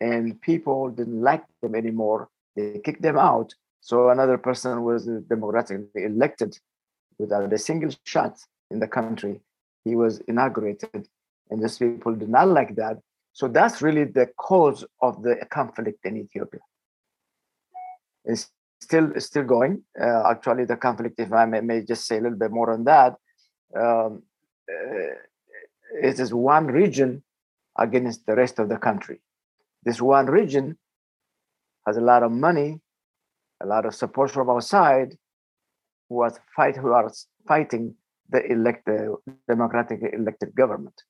and 0.00 0.40
people 0.40 0.90
didn't 0.90 1.20
like 1.20 1.44
them 1.62 1.74
anymore, 1.74 2.28
they 2.56 2.80
kicked 2.84 3.02
them 3.02 3.18
out. 3.18 3.54
So 3.80 4.08
another 4.10 4.38
person 4.38 4.82
was 4.82 5.06
democratically 5.28 6.04
elected 6.04 6.58
without 7.18 7.52
a 7.52 7.58
single 7.58 7.90
shot 8.04 8.38
in 8.70 8.78
the 8.80 8.88
country. 8.88 9.40
He 9.84 9.94
was 9.94 10.20
inaugurated, 10.20 11.06
and 11.50 11.62
these 11.62 11.78
people 11.78 12.14
did 12.14 12.30
not 12.30 12.48
like 12.48 12.76
that. 12.76 12.98
So 13.32 13.48
that's 13.48 13.82
really 13.82 14.04
the 14.04 14.28
cause 14.38 14.84
of 15.02 15.22
the 15.22 15.36
conflict 15.50 16.06
in 16.06 16.16
Ethiopia. 16.16 16.60
It's 18.24 18.50
still 18.80 19.12
still 19.18 19.44
going. 19.44 19.82
Uh, 20.00 20.22
actually, 20.30 20.64
the 20.64 20.76
conflict, 20.76 21.20
if 21.20 21.32
I 21.32 21.44
may, 21.44 21.60
may, 21.60 21.82
just 21.82 22.06
say 22.06 22.18
a 22.18 22.20
little 22.20 22.38
bit 22.38 22.50
more 22.50 22.70
on 22.72 22.84
that, 22.84 23.16
um, 23.76 24.22
uh, 24.72 25.14
it 26.02 26.18
is 26.18 26.32
one 26.34 26.66
region 26.66 27.22
against 27.78 28.26
the 28.26 28.34
rest 28.34 28.58
of 28.58 28.68
the 28.68 28.76
country. 28.76 29.20
This 29.84 30.00
one 30.00 30.26
region 30.26 30.78
has 31.86 31.96
a 31.96 32.00
lot 32.00 32.22
of 32.22 32.32
money, 32.32 32.80
a 33.62 33.66
lot 33.66 33.86
of 33.86 33.94
support 33.94 34.30
from 34.30 34.50
outside, 34.50 35.16
who 36.08 36.16
was 36.16 36.38
fight 36.56 36.76
who 36.76 36.92
are 36.92 37.10
fighting 37.46 37.94
the 38.30 38.44
elect 38.50 38.86
the 38.86 39.16
democratic 39.48 40.00
elected 40.12 40.54
government. 40.54 41.02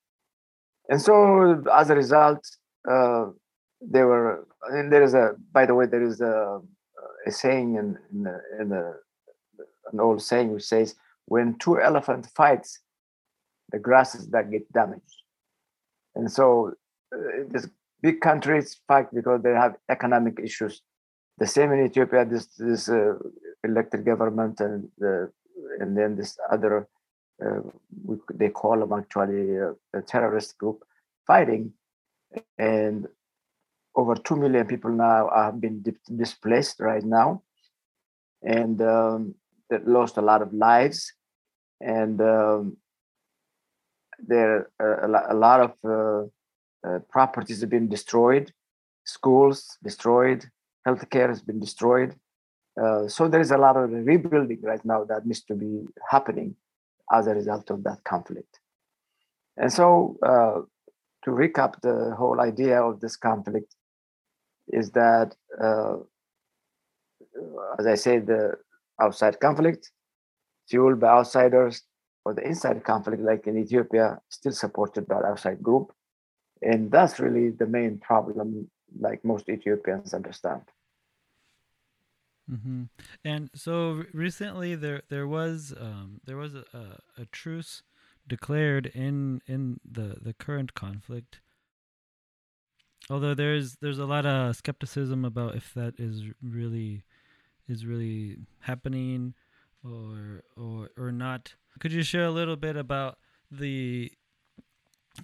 And 0.89 1.01
so 1.01 1.63
as 1.73 1.89
a 1.89 1.95
result, 1.95 2.45
uh, 2.89 3.27
there 3.81 4.07
were 4.07 4.47
and 4.69 4.91
there 4.91 5.03
is 5.03 5.13
a 5.13 5.35
by 5.51 5.65
the 5.65 5.75
way, 5.75 5.85
there 5.85 6.03
is 6.03 6.21
a, 6.21 6.59
a 7.25 7.31
saying 7.31 7.75
in 7.75 7.97
in, 8.11 8.23
the, 8.23 8.41
in 8.59 8.69
the, 8.69 8.99
an 9.91 9.99
old 9.99 10.21
saying 10.21 10.51
which 10.53 10.63
says 10.63 10.95
when 11.25 11.57
two 11.57 11.81
elephant 11.81 12.27
fights, 12.35 12.79
the 13.71 13.79
grasses 13.79 14.27
that 14.29 14.51
get 14.51 14.71
damaged. 14.73 15.21
And 16.15 16.31
so 16.31 16.73
uh, 17.13 17.17
this 17.49 17.67
big 18.01 18.21
countries 18.21 18.79
fight 18.87 19.07
because 19.13 19.41
they 19.41 19.53
have 19.53 19.75
economic 19.89 20.39
issues. 20.39 20.81
The 21.37 21.47
same 21.47 21.71
in 21.73 21.85
Ethiopia, 21.85 22.25
this 22.25 22.47
this 22.57 22.87
uh, 22.87 23.15
elected 23.63 24.05
government 24.05 24.61
and 24.61 24.87
the, 24.97 25.31
and 25.79 25.97
then 25.97 26.15
this 26.15 26.37
other 26.51 26.87
uh, 27.43 27.61
we, 28.05 28.17
they 28.33 28.49
call 28.49 28.79
them 28.79 28.93
actually 28.93 29.59
uh, 29.59 29.73
a 29.93 30.01
terrorist 30.01 30.57
group 30.57 30.85
fighting, 31.27 31.73
and 32.57 33.07
over 33.95 34.15
two 34.15 34.35
million 34.35 34.65
people 34.65 34.91
now 34.91 35.29
have 35.35 35.59
been 35.59 35.83
displaced 36.15 36.79
right 36.79 37.03
now, 37.03 37.41
and 38.43 38.81
um, 38.81 39.35
they 39.69 39.79
lost 39.79 40.17
a 40.17 40.21
lot 40.21 40.41
of 40.41 40.53
lives, 40.53 41.11
and 41.81 42.21
um, 42.21 42.77
there 44.19 44.69
are 44.79 45.31
a, 45.31 45.33
lot 45.33 45.59
of 45.61 45.71
uh, 45.83 46.87
uh, 46.87 46.99
properties 47.09 47.61
have 47.61 47.69
been 47.69 47.89
destroyed, 47.89 48.51
schools 49.05 49.77
destroyed, 49.83 50.45
healthcare 50.87 51.29
has 51.29 51.41
been 51.41 51.59
destroyed. 51.59 52.15
Uh, 52.81 53.07
so 53.07 53.27
there 53.27 53.41
is 53.41 53.51
a 53.51 53.57
lot 53.57 53.77
of 53.77 53.89
rebuilding 53.91 54.59
right 54.61 54.83
now 54.83 55.03
that 55.05 55.25
needs 55.25 55.41
to 55.43 55.55
be 55.55 55.85
happening 56.09 56.55
as 57.11 57.27
a 57.27 57.33
result 57.33 57.69
of 57.69 57.83
that 57.83 58.03
conflict. 58.03 58.59
And 59.57 59.71
so, 59.71 60.17
uh, 60.21 60.61
to 61.23 61.31
recap 61.31 61.79
the 61.81 62.13
whole 62.17 62.41
idea 62.41 62.81
of 62.81 62.99
this 62.99 63.15
conflict, 63.15 63.73
is 64.67 64.91
that, 64.91 65.35
uh, 65.61 65.97
as 67.79 67.87
I 67.87 67.95
said, 67.95 68.27
the 68.27 68.55
outside 68.99 69.39
conflict 69.39 69.91
fueled 70.67 70.99
by 70.99 71.07
outsiders 71.07 71.83
or 72.25 72.33
the 72.33 72.45
inside 72.45 72.83
conflict, 72.83 73.21
like 73.21 73.47
in 73.47 73.57
Ethiopia, 73.57 74.19
still 74.29 74.51
supported 74.51 75.07
by 75.07 75.21
outside 75.21 75.61
group. 75.61 75.93
And 76.61 76.91
that's 76.91 77.19
really 77.19 77.51
the 77.51 77.67
main 77.67 77.99
problem, 77.99 78.69
like 78.99 79.23
most 79.23 79.47
Ethiopians 79.47 80.13
understand. 80.13 80.63
Mm-hmm. 82.51 82.83
And 83.23 83.49
so 83.55 84.03
recently, 84.13 84.75
there 84.75 85.01
there 85.09 85.27
was 85.27 85.73
um, 85.79 86.21
there 86.25 86.37
was 86.37 86.53
a, 86.55 86.99
a, 87.17 87.25
truce 87.31 87.81
declared 88.27 88.85
in 88.87 89.41
in 89.47 89.79
the, 89.89 90.17
the 90.21 90.33
current 90.33 90.75
conflict. 90.75 91.41
Although 93.09 93.33
there's 93.33 93.77
there's 93.77 93.97
a 93.97 94.05
lot 94.05 94.27
of 94.27 94.55
skepticism 94.55 95.25
about 95.25 95.55
if 95.55 95.73
that 95.73 95.99
is 95.99 96.21
really 96.41 97.03
is 97.67 97.85
really 97.85 98.37
happening 98.59 99.33
or 99.83 100.43
or 100.55 100.91
or 100.97 101.11
not. 101.11 101.55
Could 101.79 101.91
you 101.91 102.03
share 102.03 102.23
a 102.23 102.31
little 102.31 102.55
bit 102.55 102.75
about 102.75 103.17
the 103.51 104.11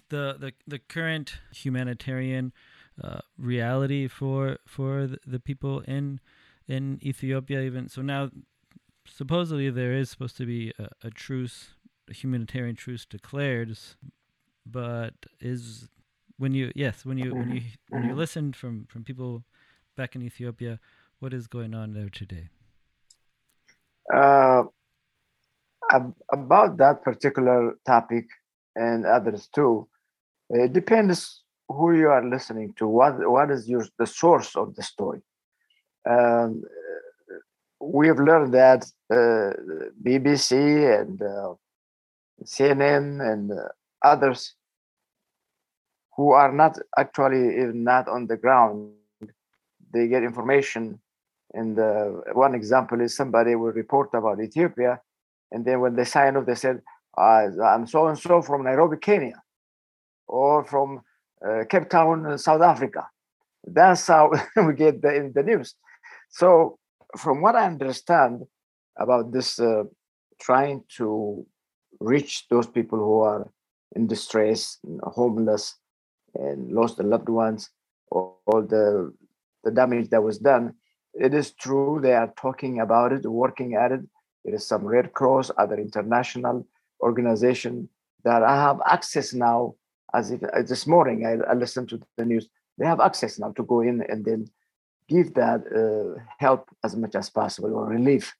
the 0.09 0.35
the, 0.39 0.53
the 0.67 0.79
current 0.79 1.39
humanitarian 1.53 2.53
uh, 3.01 3.19
reality 3.37 4.07
for 4.07 4.57
for 4.67 5.09
the, 5.25 5.39
people 5.39 5.81
in 5.81 6.19
in 6.67 6.99
Ethiopia? 7.03 7.61
Even 7.61 7.87
so, 7.89 8.01
now 8.01 8.29
supposedly 9.05 9.69
there 9.69 9.93
is 9.93 10.09
supposed 10.09 10.37
to 10.37 10.45
be 10.45 10.73
a, 10.77 11.07
a 11.07 11.09
truce, 11.09 11.69
a 12.09 12.13
humanitarian 12.13 12.75
truce 12.75 13.05
declared, 13.05 13.77
but 14.65 15.13
is 15.39 15.89
when 16.37 16.53
you 16.53 16.71
yes 16.75 17.05
when 17.05 17.17
you 17.17 17.33
when 17.33 17.51
you 17.51 17.61
when 17.89 18.03
you 18.03 18.15
listened 18.15 18.55
from 18.55 18.85
from 18.85 19.03
people 19.03 19.43
back 19.95 20.15
in 20.15 20.21
Ethiopia, 20.21 20.79
what 21.19 21.33
is 21.33 21.47
going 21.47 21.73
on 21.73 21.93
there 21.93 22.09
today? 22.09 22.49
Uh, 24.13 24.63
about 26.31 26.77
that 26.77 27.03
particular 27.03 27.77
topic 27.85 28.25
and 28.75 29.05
others 29.05 29.47
too, 29.53 29.87
it 30.49 30.73
depends 30.73 31.43
who 31.67 31.95
you 31.95 32.09
are 32.09 32.27
listening 32.27 32.73
to. 32.77 32.87
What 32.87 33.29
what 33.29 33.51
is 33.51 33.67
your 33.67 33.85
the 33.97 34.07
source 34.07 34.55
of 34.55 34.75
the 34.75 34.83
story? 34.83 35.21
Um, 36.09 36.63
we 37.79 38.07
have 38.07 38.19
learned 38.19 38.53
that 38.53 38.85
uh, 39.09 39.53
BBC 40.03 40.51
and 40.99 41.21
uh, 41.21 41.53
CNN 42.43 43.21
and 43.31 43.51
uh, 43.51 43.67
others 44.03 44.55
who 46.15 46.31
are 46.31 46.51
not 46.51 46.77
actually 46.97 47.61
even 47.61 47.83
not 47.83 48.07
on 48.07 48.27
the 48.27 48.37
ground, 48.37 48.91
they 49.93 50.07
get 50.07 50.23
information. 50.23 50.99
And 51.53 51.79
uh, 51.79 52.05
one 52.33 52.55
example 52.55 53.01
is 53.01 53.15
somebody 53.15 53.55
will 53.55 53.71
report 53.71 54.09
about 54.13 54.41
Ethiopia, 54.41 55.01
and 55.51 55.65
then 55.65 55.79
when 55.79 55.95
they 55.95 56.05
sign 56.05 56.37
up, 56.37 56.45
they 56.45 56.55
said, 56.55 56.81
uh, 57.17 57.47
I'm 57.63 57.85
so 57.87 58.07
and 58.07 58.17
so 58.17 58.41
from 58.41 58.63
Nairobi, 58.63 58.97
Kenya, 58.97 59.41
or 60.27 60.63
from 60.63 61.01
uh, 61.45 61.63
Cape 61.69 61.89
Town, 61.89 62.37
South 62.37 62.61
Africa. 62.61 63.07
That's 63.65 64.07
how 64.07 64.31
we 64.55 64.73
get 64.73 65.01
the, 65.01 65.31
the 65.33 65.43
news. 65.43 65.75
So, 66.29 66.77
from 67.17 67.41
what 67.41 67.55
I 67.55 67.65
understand 67.65 68.43
about 68.97 69.33
this, 69.33 69.59
uh, 69.59 69.83
trying 70.39 70.83
to 70.97 71.45
reach 71.99 72.47
those 72.49 72.67
people 72.67 72.97
who 72.97 73.21
are 73.21 73.51
in 73.95 74.07
distress, 74.07 74.77
homeless, 75.03 75.75
and 76.33 76.71
lost 76.71 76.97
their 76.97 77.07
loved 77.07 77.29
ones, 77.29 77.69
or, 78.07 78.35
or 78.45 78.61
the 78.61 79.13
the 79.63 79.71
damage 79.71 80.09
that 80.09 80.23
was 80.23 80.39
done, 80.39 80.73
it 81.13 81.33
is 81.33 81.51
true 81.51 81.99
they 82.01 82.13
are 82.13 82.33
talking 82.37 82.79
about 82.79 83.11
it, 83.11 83.25
working 83.25 83.75
at 83.75 83.91
it. 83.91 84.01
There 84.43 84.55
is 84.55 84.65
some 84.65 84.85
Red 84.85 85.13
Cross, 85.13 85.51
other 85.57 85.75
international 85.75 86.65
organization 87.01 87.89
that 88.23 88.43
I 88.43 88.55
have 88.55 88.79
access 88.85 89.33
now. 89.33 89.75
As 90.13 90.31
if 90.31 90.43
uh, 90.43 90.61
this 90.67 90.85
morning 90.87 91.25
I, 91.25 91.51
I 91.51 91.53
listened 91.53 91.89
to 91.89 91.99
the 92.17 92.25
news, 92.25 92.49
they 92.77 92.85
have 92.85 92.99
access 92.99 93.39
now 93.39 93.51
to 93.53 93.63
go 93.63 93.81
in 93.81 94.03
and 94.09 94.25
then 94.25 94.47
give 95.07 95.33
that 95.35 95.61
uh, 95.71 96.21
help 96.37 96.69
as 96.83 96.95
much 96.95 97.15
as 97.15 97.29
possible 97.29 97.73
or 97.75 97.85
relief. 97.85 98.35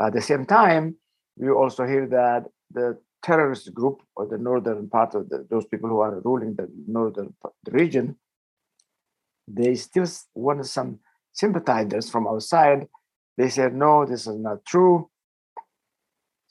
At 0.00 0.12
the 0.12 0.20
same 0.20 0.44
time, 0.44 0.96
we 1.36 1.50
also 1.50 1.86
hear 1.86 2.06
that 2.08 2.44
the 2.70 2.98
terrorist 3.22 3.72
group 3.72 4.02
or 4.16 4.26
the 4.26 4.38
northern 4.38 4.88
part 4.88 5.14
of 5.14 5.28
the, 5.28 5.46
those 5.48 5.64
people 5.66 5.88
who 5.88 6.00
are 6.00 6.20
ruling 6.20 6.54
the 6.54 6.68
northern 6.86 7.32
region, 7.70 8.16
they 9.48 9.74
still 9.74 10.06
want 10.34 10.66
some 10.66 10.98
sympathizers 11.32 12.10
from 12.10 12.26
outside. 12.26 12.88
They 13.38 13.48
said, 13.48 13.74
no, 13.74 14.04
this 14.04 14.26
is 14.26 14.36
not 14.36 14.64
true. 14.64 15.08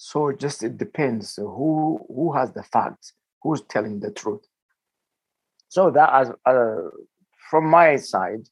So 0.04 0.32
just 0.32 0.64
it 0.64 0.80
depends 0.80 1.36
who 1.36 2.04
who 2.08 2.34
has 2.34 2.52
the 2.54 2.64
facts, 2.64 3.14
who's 3.44 3.62
telling 3.70 4.00
the 4.00 4.10
truth. 4.10 4.44
So 5.70 5.92
that 5.92 6.10
as 6.12 6.32
uh, 6.44 6.90
from 7.52 7.70
my 7.70 7.98
side, 7.98 8.48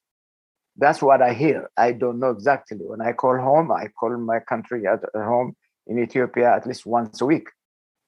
that's 0.77 1.01
what 1.01 1.24
I 1.24 1.34
hear. 1.34 1.72
I 1.75 1.94
don't 1.94 2.20
know 2.20 2.29
exactly. 2.29 2.77
When 2.77 3.01
I 3.01 3.13
call 3.13 3.36
home, 3.39 3.72
I 3.72 3.88
call 4.00 4.15
my 4.15 4.39
country 4.41 4.86
at 4.86 5.00
home 5.15 5.56
in 5.88 5.98
Ethiopia 5.98 6.53
at 6.56 6.68
least 6.68 6.86
once 6.86 7.20
a 7.20 7.25
week, 7.25 7.48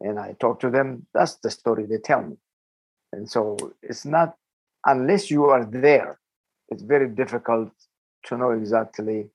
and 0.02 0.20
I 0.20 0.36
talk 0.40 0.60
to 0.60 0.70
them. 0.70 1.08
That's 1.12 1.38
the 1.38 1.50
story 1.50 1.88
they 1.88 1.98
tell 1.98 2.22
me. 2.22 2.38
And 3.12 3.28
so 3.28 3.58
it's 3.82 4.06
not 4.06 4.36
unless 4.86 5.32
you 5.32 5.46
are 5.46 5.66
there, 5.66 6.20
it's 6.70 6.84
very 6.84 7.10
difficult 7.10 7.72
to 8.26 8.38
know 8.38 8.52
exactly 8.52 9.32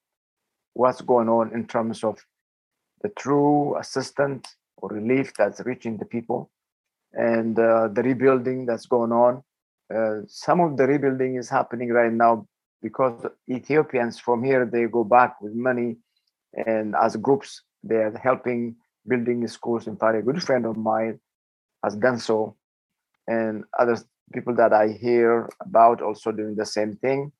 what's 0.74 1.00
going 1.00 1.28
on 1.28 1.52
in 1.52 1.66
terms 1.66 2.04
of 2.04 2.24
the 3.06 3.12
true 3.22 3.76
assistance 3.78 4.56
or 4.78 4.88
relief 4.88 5.32
that's 5.38 5.60
reaching 5.60 5.96
the 5.96 6.04
people 6.04 6.50
and 7.12 7.58
uh, 7.58 7.88
the 7.88 8.02
rebuilding 8.02 8.66
that's 8.66 8.86
going 8.86 9.12
on. 9.12 9.42
Uh, 9.94 10.16
some 10.26 10.60
of 10.60 10.76
the 10.76 10.86
rebuilding 10.86 11.36
is 11.36 11.48
happening 11.48 11.90
right 11.90 12.12
now 12.12 12.46
because 12.82 13.24
Ethiopians 13.48 14.18
from 14.18 14.42
here 14.42 14.64
they 14.66 14.84
go 14.86 15.04
back 15.04 15.40
with 15.40 15.54
money, 15.54 15.96
and 16.66 16.94
as 17.04 17.16
groups 17.16 17.62
they 17.82 17.96
are 17.96 18.18
helping 18.18 18.76
building 19.06 19.46
schools. 19.46 19.86
In 19.86 19.96
fact, 19.96 20.18
a 20.18 20.22
good 20.22 20.42
friend 20.42 20.66
of 20.66 20.76
mine 20.76 21.20
has 21.84 21.94
done 21.94 22.18
so, 22.18 22.56
and 23.28 23.64
other 23.78 23.96
people 24.34 24.54
that 24.56 24.72
I 24.72 24.88
hear 24.88 25.48
about 25.60 26.02
also 26.02 26.32
doing 26.32 26.56
the 26.56 26.66
same 26.66 26.96
thing 26.96 27.32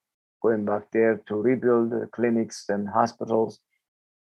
going 0.42 0.64
back 0.64 0.84
there 0.92 1.20
to 1.26 1.34
rebuild 1.34 1.92
clinics 2.12 2.66
and 2.68 2.88
hospitals. 2.88 3.58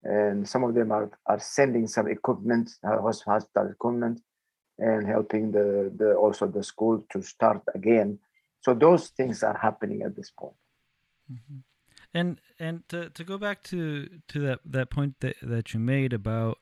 And 0.05 0.49
some 0.49 0.65
of 0.65 0.75
them 0.75 0.91
are, 0.91 1.11
are 1.27 1.39
sending 1.39 1.87
some 1.87 2.09
equipment, 2.09 2.71
uh, 2.85 3.01
hospital 3.01 3.71
equipment, 3.71 4.21
and 4.79 5.07
helping 5.07 5.53
the, 5.53 5.93
the 5.97 6.15
also 6.15 6.47
the 6.47 6.65
school 6.65 7.05
to 7.13 7.23
start 7.23 7.63
again. 7.75 8.19
So 8.61 8.75
those 8.75 9.09
things 9.09 9.43
are 9.43 9.57
happening 9.57 10.03
at 10.03 10.17
this 10.17 10.31
point. 10.31 10.55
Mm-hmm. 11.31 11.59
And 12.15 12.41
and 12.59 12.89
to, 12.89 13.11
to 13.11 13.25
go 13.25 13.39
back 13.39 13.63
to 13.65 14.09
to 14.29 14.41
that, 14.41 14.61
that 14.65 14.91
point 14.91 15.15
that, 15.21 15.37
that 15.43 15.73
you 15.73 15.81
made 15.81 16.13
about 16.13 16.59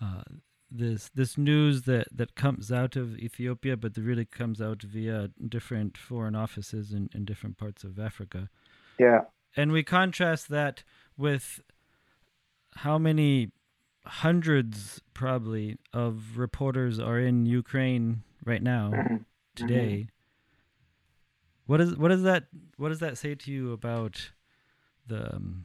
uh, 0.00 0.22
this 0.70 1.10
this 1.14 1.38
news 1.38 1.82
that, 1.82 2.08
that 2.14 2.34
comes 2.34 2.72
out 2.72 2.96
of 2.96 3.16
Ethiopia, 3.18 3.76
but 3.76 3.94
that 3.94 4.02
really 4.02 4.24
comes 4.24 4.60
out 4.60 4.82
via 4.82 5.30
different 5.48 5.96
foreign 5.96 6.34
offices 6.34 6.92
in, 6.92 7.08
in 7.14 7.24
different 7.24 7.58
parts 7.58 7.84
of 7.84 7.98
Africa. 7.98 8.48
Yeah. 8.98 9.22
And 9.56 9.72
we 9.72 9.82
contrast 9.82 10.48
that 10.48 10.84
with 11.16 11.60
how 12.74 12.98
many 12.98 13.50
hundreds 14.04 15.00
probably 15.14 15.78
of 15.92 16.36
reporters 16.36 16.98
are 16.98 17.18
in 17.18 17.46
Ukraine 17.46 18.22
right 18.44 18.62
now 18.62 18.90
mm-hmm. 18.92 19.16
today. 19.54 19.92
Mm-hmm. 19.92 20.08
What 21.66 21.80
is 21.80 21.96
what 21.96 22.08
does 22.08 22.22
that 22.24 22.44
what 22.76 22.88
does 22.88 22.98
that 23.00 23.16
say 23.18 23.34
to 23.34 23.52
you 23.52 23.72
about 23.72 24.30
the 25.06 25.36
um, 25.36 25.64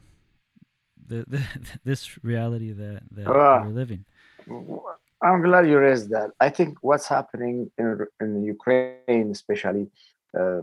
the, 1.06 1.24
the 1.28 1.42
this 1.84 2.22
reality 2.22 2.72
that 2.72 3.02
that 3.12 3.28
uh, 3.28 3.62
we're 3.64 3.70
living? 3.70 4.04
I'm 5.20 5.42
glad 5.42 5.68
you 5.68 5.78
raised 5.78 6.10
that. 6.10 6.30
I 6.40 6.48
think 6.48 6.78
what's 6.82 7.08
happening 7.08 7.70
in 7.78 8.06
in 8.20 8.44
Ukraine, 8.44 9.30
especially 9.32 9.90
uh, 10.38 10.60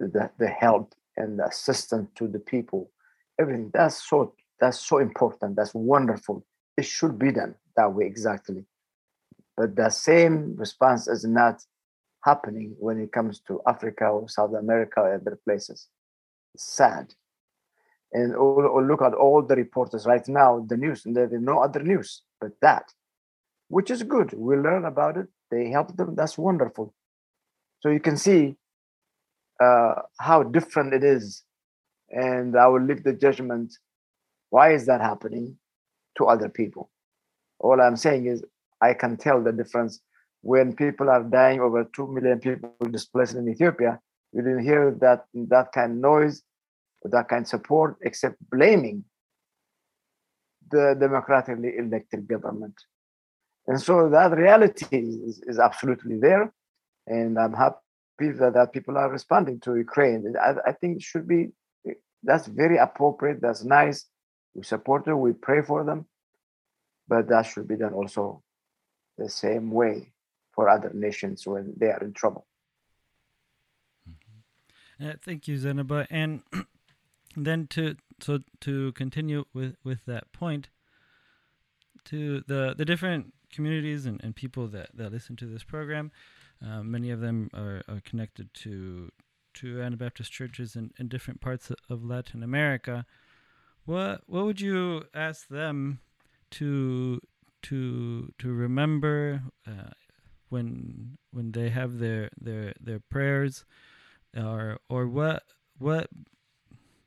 the 0.00 0.30
the 0.38 0.48
help 0.48 0.94
and 1.16 1.40
assistance 1.40 2.08
to 2.14 2.28
the 2.28 2.38
people 2.38 2.90
everything 3.38 3.70
that's 3.72 4.08
so 4.08 4.34
that's 4.60 4.80
so 4.80 4.98
important. 4.98 5.56
That's 5.56 5.74
wonderful. 5.74 6.44
It 6.76 6.84
should 6.84 7.18
be 7.18 7.32
done 7.32 7.54
that 7.76 7.92
way 7.92 8.06
exactly. 8.06 8.64
But 9.56 9.76
the 9.76 9.90
same 9.90 10.54
response 10.56 11.08
is 11.08 11.24
not 11.24 11.62
happening 12.24 12.74
when 12.78 12.98
it 13.00 13.12
comes 13.12 13.40
to 13.40 13.60
africa 13.66 14.06
or 14.06 14.28
south 14.28 14.52
america 14.54 15.00
or 15.00 15.14
other 15.14 15.38
places. 15.44 15.88
It's 16.54 16.64
sad. 16.64 17.14
And 18.12 18.32
look 18.32 19.02
at 19.02 19.14
all 19.14 19.42
the 19.42 19.54
reporters 19.54 20.06
right 20.06 20.26
now 20.26 20.64
the 20.68 20.76
news 20.76 21.06
and 21.06 21.16
there's 21.16 21.32
no 21.32 21.60
other 21.60 21.82
news 21.82 22.22
but 22.40 22.52
that 22.60 22.92
which 23.68 23.90
is 23.90 24.02
good. 24.02 24.32
We 24.32 24.56
learn 24.56 24.84
about 24.84 25.16
it. 25.16 25.28
They 25.50 25.70
help 25.70 25.96
them. 25.96 26.14
That's 26.14 26.36
wonderful. 26.36 26.94
So 27.80 27.90
you 27.90 28.00
can 28.00 28.16
see 28.16 28.56
uh, 29.62 29.94
how 30.18 30.42
different 30.42 30.94
it 30.94 31.04
is. 31.04 31.42
And 32.10 32.56
i 32.56 32.66
will 32.66 32.80
leave 32.82 33.04
the 33.04 33.12
judgment 33.12 33.76
why 34.50 34.72
is 34.72 34.86
that 34.86 35.00
happening 35.00 35.56
to 36.16 36.24
other 36.24 36.48
people 36.48 36.90
all 37.60 37.80
i'm 37.80 37.96
saying 37.96 38.26
is 38.26 38.42
i 38.80 38.92
can 38.92 39.16
tell 39.16 39.42
the 39.42 39.52
difference 39.52 40.00
when 40.42 40.74
people 40.74 41.08
are 41.10 41.22
dying 41.22 41.60
over 41.60 41.84
2 41.84 42.06
million 42.12 42.38
people 42.38 42.72
displaced 42.90 43.34
in 43.34 43.48
ethiopia 43.48 43.98
you 44.32 44.42
didn't 44.42 44.64
hear 44.64 44.96
that 45.00 45.24
that 45.34 45.72
kind 45.72 45.92
of 45.92 45.98
noise 45.98 46.42
that 47.04 47.28
kind 47.28 47.42
of 47.42 47.48
support 47.48 47.96
except 48.02 48.36
blaming 48.50 49.04
the 50.70 50.96
democratically 50.98 51.72
elected 51.78 52.26
government 52.28 52.74
and 53.66 53.80
so 53.80 54.08
that 54.08 54.36
reality 54.36 54.86
is, 54.96 55.40
is 55.46 55.58
absolutely 55.58 56.18
there 56.18 56.52
and 57.06 57.38
i'm 57.38 57.52
happy 57.52 57.80
that, 58.20 58.54
that 58.54 58.72
people 58.72 58.96
are 58.96 59.10
responding 59.10 59.60
to 59.60 59.76
Ukraine. 59.76 60.34
I, 60.40 60.54
I 60.66 60.72
think 60.72 60.96
it 60.96 61.02
should 61.02 61.28
be 61.28 61.50
that's 62.24 62.46
very 62.46 62.78
appropriate. 62.78 63.40
That's 63.40 63.64
nice. 63.64 64.06
We 64.54 64.62
support 64.62 65.04
them. 65.04 65.20
We 65.20 65.32
pray 65.32 65.62
for 65.62 65.84
them, 65.84 66.06
but 67.06 67.28
that 67.28 67.42
should 67.42 67.68
be 67.68 67.76
done 67.76 67.94
also 67.94 68.42
the 69.16 69.28
same 69.28 69.70
way 69.70 70.12
for 70.52 70.68
other 70.68 70.90
nations 70.94 71.46
when 71.46 71.74
they 71.76 71.86
are 71.86 72.02
in 72.02 72.12
trouble. 72.12 72.46
Mm-hmm. 74.08 75.08
Uh, 75.08 75.12
thank 75.24 75.46
you, 75.46 75.56
Zenaba. 75.56 76.06
And 76.10 76.42
then 77.36 77.66
to 77.68 77.96
so 78.20 78.40
to 78.62 78.92
continue 78.92 79.44
with 79.54 79.76
with 79.84 80.04
that 80.06 80.32
point, 80.32 80.68
to 82.06 82.42
the 82.46 82.74
the 82.76 82.84
different 82.84 83.32
communities 83.52 84.06
and, 84.06 84.22
and 84.22 84.34
people 84.34 84.68
that, 84.68 84.90
that 84.94 85.12
listen 85.12 85.36
to 85.36 85.46
this 85.46 85.64
program, 85.64 86.10
uh, 86.64 86.82
many 86.82 87.10
of 87.10 87.20
them 87.20 87.48
are, 87.54 87.82
are, 87.88 88.00
connected 88.04 88.52
to 88.52 89.10
to 89.54 89.80
Anabaptist 89.80 90.30
churches 90.30 90.76
in, 90.76 90.92
in 90.98 91.08
different 91.08 91.40
parts 91.40 91.72
of 91.88 92.04
Latin 92.04 92.42
America. 92.42 93.06
What 93.88 94.20
what 94.26 94.44
would 94.44 94.60
you 94.60 95.04
ask 95.14 95.48
them 95.48 96.00
to 96.50 97.22
to 97.62 98.34
to 98.38 98.52
remember 98.52 99.44
uh, 99.66 99.92
when 100.50 101.16
when 101.30 101.52
they 101.52 101.70
have 101.70 101.98
their 101.98 102.28
their 102.38 102.74
their 102.78 103.00
prayers, 103.00 103.64
or 104.36 104.76
or 104.90 105.06
what 105.08 105.44
what 105.78 106.10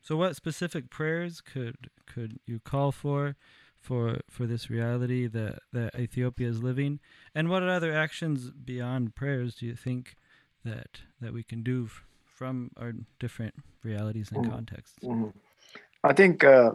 so 0.02 0.18
what 0.18 0.36
specific 0.36 0.90
prayers 0.90 1.40
could 1.40 1.92
could 2.08 2.40
you 2.48 2.60
call 2.60 2.92
for 2.92 3.36
for 3.80 4.22
for 4.28 4.48
this 4.48 4.72
reality 4.72 5.28
that 5.28 5.60
that 5.72 5.94
Ethiopia 5.94 6.50
is 6.50 6.64
living, 6.64 7.00
and 7.36 7.48
what 7.48 7.62
other 7.62 7.94
actions 7.94 8.50
beyond 8.50 9.14
prayers 9.14 9.54
do 9.54 9.68
you 9.68 9.76
think 9.76 10.16
that 10.66 11.02
that 11.20 11.32
we 11.32 11.44
can 11.44 11.62
do 11.62 11.86
f- 11.86 12.06
from 12.26 12.72
our 12.76 12.94
different 13.20 13.54
realities 13.84 14.32
and 14.32 14.46
mm-hmm. 14.46 14.56
contexts? 14.56 14.98
Mm-hmm. 15.04 15.30
I 16.04 16.14
think 16.14 16.44
uh, 16.44 16.72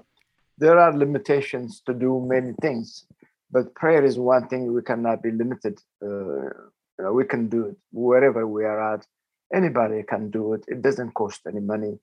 there 0.58 0.78
are 0.78 0.96
limitations 0.96 1.82
to 1.86 1.92
do 1.92 2.24
many 2.26 2.52
things, 2.62 3.06
but 3.50 3.74
prayer 3.74 4.04
is 4.04 4.18
one 4.18 4.46
thing 4.48 4.72
we 4.72 4.82
cannot 4.82 5.22
be 5.22 5.32
limited. 5.32 5.80
Uh, 6.00 7.12
we 7.12 7.24
can 7.24 7.48
do 7.48 7.66
it 7.66 7.76
wherever 7.92 8.46
we 8.46 8.64
are 8.64 8.94
at. 8.94 9.06
Anybody 9.52 10.02
can 10.02 10.30
do 10.30 10.54
it. 10.54 10.64
It 10.68 10.80
doesn't 10.82 11.12
cost 11.14 11.40
any 11.46 11.60
money. 11.60 11.98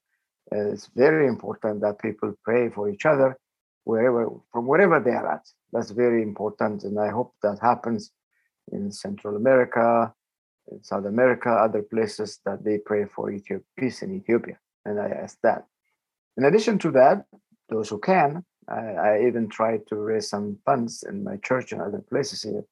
Uh, 0.51 0.71
it's 0.71 0.89
very 0.95 1.27
important 1.27 1.81
that 1.81 1.99
people 1.99 2.33
pray 2.43 2.69
for 2.69 2.89
each 2.89 3.05
other 3.05 3.37
wherever 3.85 4.29
from 4.51 4.67
wherever 4.67 4.99
they 4.99 5.11
are 5.11 5.33
at. 5.33 5.45
That's 5.71 5.91
very 5.91 6.21
important, 6.21 6.83
and 6.83 6.99
I 6.99 7.09
hope 7.09 7.33
that 7.41 7.59
happens 7.61 8.11
in 8.71 8.91
Central 8.91 9.35
America, 9.35 10.13
in 10.71 10.83
South 10.83 11.05
America, 11.05 11.49
other 11.49 11.81
places 11.81 12.39
that 12.45 12.63
they 12.63 12.77
pray 12.77 13.05
for 13.05 13.31
Ethiopia, 13.31 13.65
peace 13.77 14.01
in 14.01 14.15
Ethiopia. 14.15 14.57
And 14.85 14.99
I 14.99 15.09
ask 15.09 15.37
that. 15.43 15.65
In 16.37 16.45
addition 16.45 16.79
to 16.79 16.91
that, 16.91 17.25
those 17.69 17.89
who 17.89 17.99
can. 17.99 18.43
I, 18.67 18.79
I 18.79 19.27
even 19.27 19.49
try 19.49 19.77
to 19.89 19.95
raise 19.95 20.29
some 20.29 20.57
funds 20.65 21.03
in 21.03 21.23
my 21.23 21.37
church 21.37 21.71
and 21.73 21.81
other 21.81 21.99
places 21.99 22.43
here. 22.43 22.63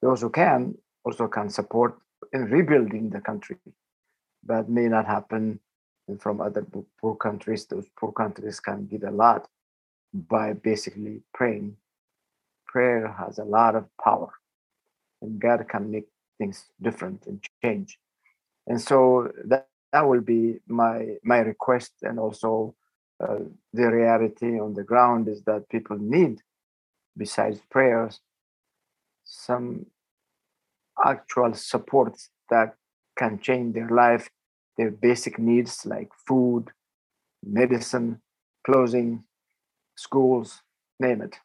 Those 0.00 0.20
who 0.20 0.30
can 0.30 0.74
also 1.04 1.28
can 1.28 1.48
support 1.48 1.98
in 2.32 2.44
rebuilding 2.46 3.10
the 3.10 3.20
country, 3.20 3.56
but 4.44 4.68
may 4.68 4.88
not 4.88 5.06
happen 5.06 5.60
from 6.18 6.40
other 6.40 6.66
poor 7.00 7.14
countries. 7.14 7.66
Those 7.66 7.86
poor 7.98 8.12
countries 8.12 8.60
can 8.60 8.86
give 8.86 9.04
a 9.04 9.10
lot 9.10 9.48
by 10.12 10.52
basically 10.52 11.22
praying. 11.32 11.76
Prayer 12.66 13.06
has 13.06 13.38
a 13.38 13.44
lot 13.44 13.76
of 13.76 13.86
power, 14.02 14.32
and 15.20 15.40
God 15.40 15.64
can 15.68 15.90
make 15.90 16.08
things 16.38 16.64
different 16.80 17.26
and 17.26 17.40
change. 17.62 17.98
And 18.66 18.80
so 18.80 19.30
that, 19.44 19.68
that 19.92 20.08
will 20.08 20.20
be 20.20 20.58
my 20.66 21.16
my 21.22 21.38
request, 21.38 21.92
and 22.02 22.18
also 22.18 22.74
uh, 23.22 23.38
the 23.72 23.90
reality 23.90 24.58
on 24.58 24.74
the 24.74 24.82
ground 24.82 25.28
is 25.28 25.42
that 25.44 25.68
people 25.68 25.98
need, 25.98 26.40
besides 27.16 27.60
prayers, 27.70 28.20
some 29.24 29.86
actual 31.04 31.54
support 31.54 32.16
that 32.50 32.74
can 33.16 33.38
change 33.38 33.74
their 33.74 33.88
life, 33.88 34.28
their 34.76 34.90
basic 34.90 35.38
needs 35.38 35.86
like 35.86 36.10
food, 36.26 36.70
medicine, 37.44 38.20
clothing, 38.64 39.24
schools, 39.96 40.62
name 40.98 41.22
it. 41.22 41.36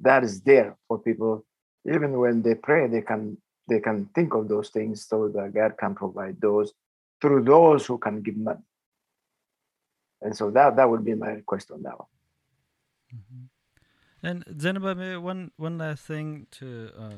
That 0.00 0.24
is 0.24 0.40
there 0.42 0.76
for 0.86 0.98
people. 0.98 1.44
Even 1.86 2.18
when 2.18 2.42
they 2.42 2.54
pray, 2.54 2.86
they 2.86 3.02
can 3.02 3.38
they 3.68 3.80
can 3.80 4.06
think 4.14 4.34
of 4.34 4.48
those 4.48 4.70
things 4.70 5.06
so 5.06 5.28
that 5.28 5.52
God 5.54 5.76
can 5.78 5.94
provide 5.94 6.40
those 6.40 6.72
through 7.20 7.44
those 7.44 7.84
who 7.86 7.98
can 7.98 8.22
give 8.22 8.36
money. 8.36 8.60
And 10.20 10.36
so 10.36 10.50
that 10.50 10.76
that 10.76 10.90
would 10.90 11.04
be 11.04 11.14
my 11.14 11.30
request 11.30 11.70
on 11.70 11.82
that 11.82 11.98
one. 11.98 12.08
Mm-hmm. 13.14 14.26
And 14.26 14.44
Zenaba, 14.46 15.20
one 15.20 15.52
one 15.56 15.78
last 15.78 16.04
thing 16.04 16.46
to 16.52 16.90
uh, 16.98 17.10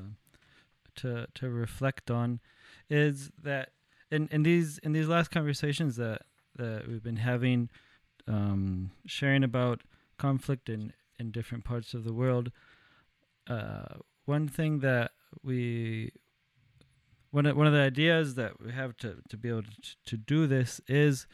to 0.96 1.26
to 1.34 1.50
reflect 1.50 2.10
on 2.10 2.40
is 2.88 3.30
that 3.42 3.70
in, 4.10 4.28
in 4.30 4.42
these 4.42 4.78
in 4.78 4.92
these 4.92 5.08
last 5.08 5.30
conversations 5.30 5.96
that 5.96 6.22
that 6.56 6.86
we've 6.86 7.02
been 7.02 7.16
having, 7.16 7.70
um, 8.28 8.90
sharing 9.06 9.44
about 9.44 9.82
conflict 10.18 10.68
in 10.68 10.92
in 11.18 11.30
different 11.30 11.64
parts 11.64 11.94
of 11.94 12.04
the 12.04 12.12
world, 12.12 12.50
uh, 13.48 13.94
one 14.26 14.48
thing 14.48 14.80
that 14.80 15.12
we 15.42 16.12
one 17.30 17.46
of, 17.46 17.56
one 17.56 17.66
of 17.66 17.72
the 17.72 17.80
ideas 17.80 18.34
that 18.34 18.60
we 18.60 18.72
have 18.72 18.96
to, 18.98 19.18
to 19.28 19.36
be 19.36 19.48
able 19.48 19.62
to, 19.62 19.70
to 20.06 20.16
do 20.16 20.46
this 20.46 20.80
is 20.88 21.26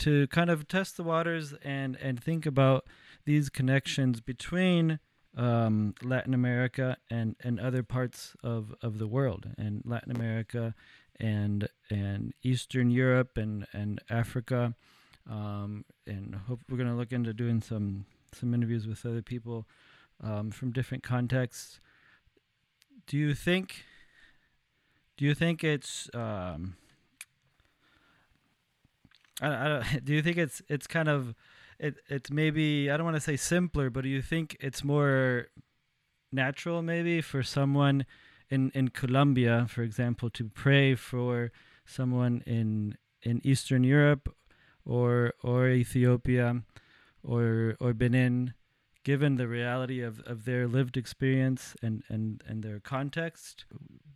to 0.00 0.26
kind 0.28 0.50
of 0.50 0.66
test 0.66 0.96
the 0.96 1.02
waters 1.02 1.54
and 1.62 1.96
and 1.96 2.22
think 2.22 2.46
about 2.46 2.84
these 3.24 3.48
connections 3.48 4.20
between 4.20 4.98
um, 5.36 5.94
Latin 6.02 6.34
America 6.34 6.96
and, 7.08 7.36
and 7.44 7.60
other 7.60 7.82
parts 7.82 8.34
of, 8.42 8.74
of 8.82 8.98
the 8.98 9.06
world 9.06 9.50
and 9.56 9.82
Latin 9.84 10.14
America 10.14 10.74
and 11.18 11.68
and 11.90 12.32
Eastern 12.42 12.90
Europe 12.90 13.36
and, 13.36 13.66
and 13.72 14.00
Africa 14.10 14.74
um, 15.28 15.84
and 16.06 16.34
hope 16.34 16.60
we're 16.68 16.76
going 16.76 16.88
to 16.88 16.96
look 16.96 17.12
into 17.12 17.32
doing 17.32 17.60
some 17.60 18.06
some 18.32 18.54
interviews 18.54 18.86
with 18.86 19.04
other 19.04 19.22
people 19.22 19.66
um, 20.22 20.50
from 20.50 20.72
different 20.72 21.02
contexts. 21.02 21.80
Do 23.06 23.18
you 23.18 23.34
think 23.34 23.84
do 25.16 25.24
you 25.24 25.34
think 25.34 25.62
it's 25.62 26.08
um, 26.14 26.76
I, 29.40 29.48
I, 29.48 30.00
do 30.04 30.12
you 30.12 30.22
think 30.22 30.36
it's 30.36 30.62
it's 30.68 30.86
kind 30.86 31.08
of 31.08 31.34
it 31.78 31.96
it's 32.08 32.30
maybe 32.30 32.90
I 32.90 32.96
don't 32.96 33.04
want 33.04 33.16
to 33.16 33.20
say 33.20 33.36
simpler, 33.36 33.90
but 33.90 34.02
do 34.02 34.08
you 34.08 34.22
think 34.22 34.56
it's 34.60 34.84
more 34.84 35.48
natural 36.32 36.82
maybe 36.82 37.20
for 37.20 37.42
someone 37.42 38.06
in 38.48 38.70
in 38.74 38.88
Colombia, 38.88 39.66
for 39.68 39.82
example, 39.82 40.30
to 40.30 40.48
pray 40.48 40.94
for 40.94 41.52
someone 41.86 42.42
in 42.46 42.96
in 43.22 43.40
Eastern 43.44 43.84
Europe 43.84 44.34
or 44.84 45.34
or 45.42 45.68
Ethiopia 45.68 46.62
or 47.22 47.76
or 47.80 47.94
Benin, 47.94 48.54
given 49.04 49.36
the 49.36 49.48
reality 49.48 50.02
of, 50.02 50.20
of 50.20 50.44
their 50.44 50.66
lived 50.66 50.96
experience 50.96 51.76
and, 51.82 52.02
and, 52.08 52.42
and 52.46 52.62
their 52.62 52.80
context? 52.80 53.64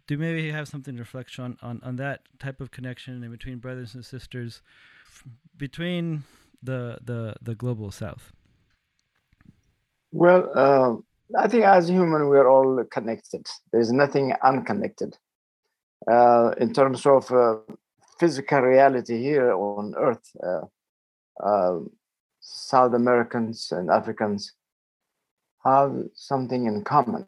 Do 0.07 0.19
maybe 0.19 0.51
have 0.51 0.69
something 0.69 0.97
to 0.97 1.01
reflect 1.01 1.39
on, 1.39 1.57
on, 1.63 1.81
on 1.83 1.97
that 1.97 2.23
type 2.39 2.61
of 2.61 2.71
connection 2.71 3.23
in 3.23 3.31
between 3.31 3.59
brothers 3.59 3.95
and 3.95 4.05
sisters 4.05 4.61
between 5.57 6.25
the 6.63 6.99
the 7.03 7.35
the 7.43 7.55
global 7.55 7.91
south? 7.91 8.33
Well, 10.13 10.51
uh, 10.55 10.97
I 11.39 11.49
think 11.49 11.65
as 11.65 11.89
human 11.89 12.29
we're 12.29 12.49
all 12.49 12.85
connected. 12.85 13.47
There's 13.73 13.93
nothing 13.93 14.33
unconnected. 14.43 15.17
Uh, 16.07 16.53
in 16.59 16.73
terms 16.73 17.07
of 17.07 17.31
uh, 17.33 17.57
physical 18.21 18.61
reality 18.61 19.21
here 19.21 19.53
on 19.53 19.95
Earth, 19.97 20.31
uh, 20.43 20.67
uh, 21.43 21.81
South 22.41 22.93
Americans 22.93 23.73
and 23.73 23.91
Africans 23.91 24.53
have 25.65 25.95
something 26.15 26.67
in 26.67 26.85
common. 26.85 27.25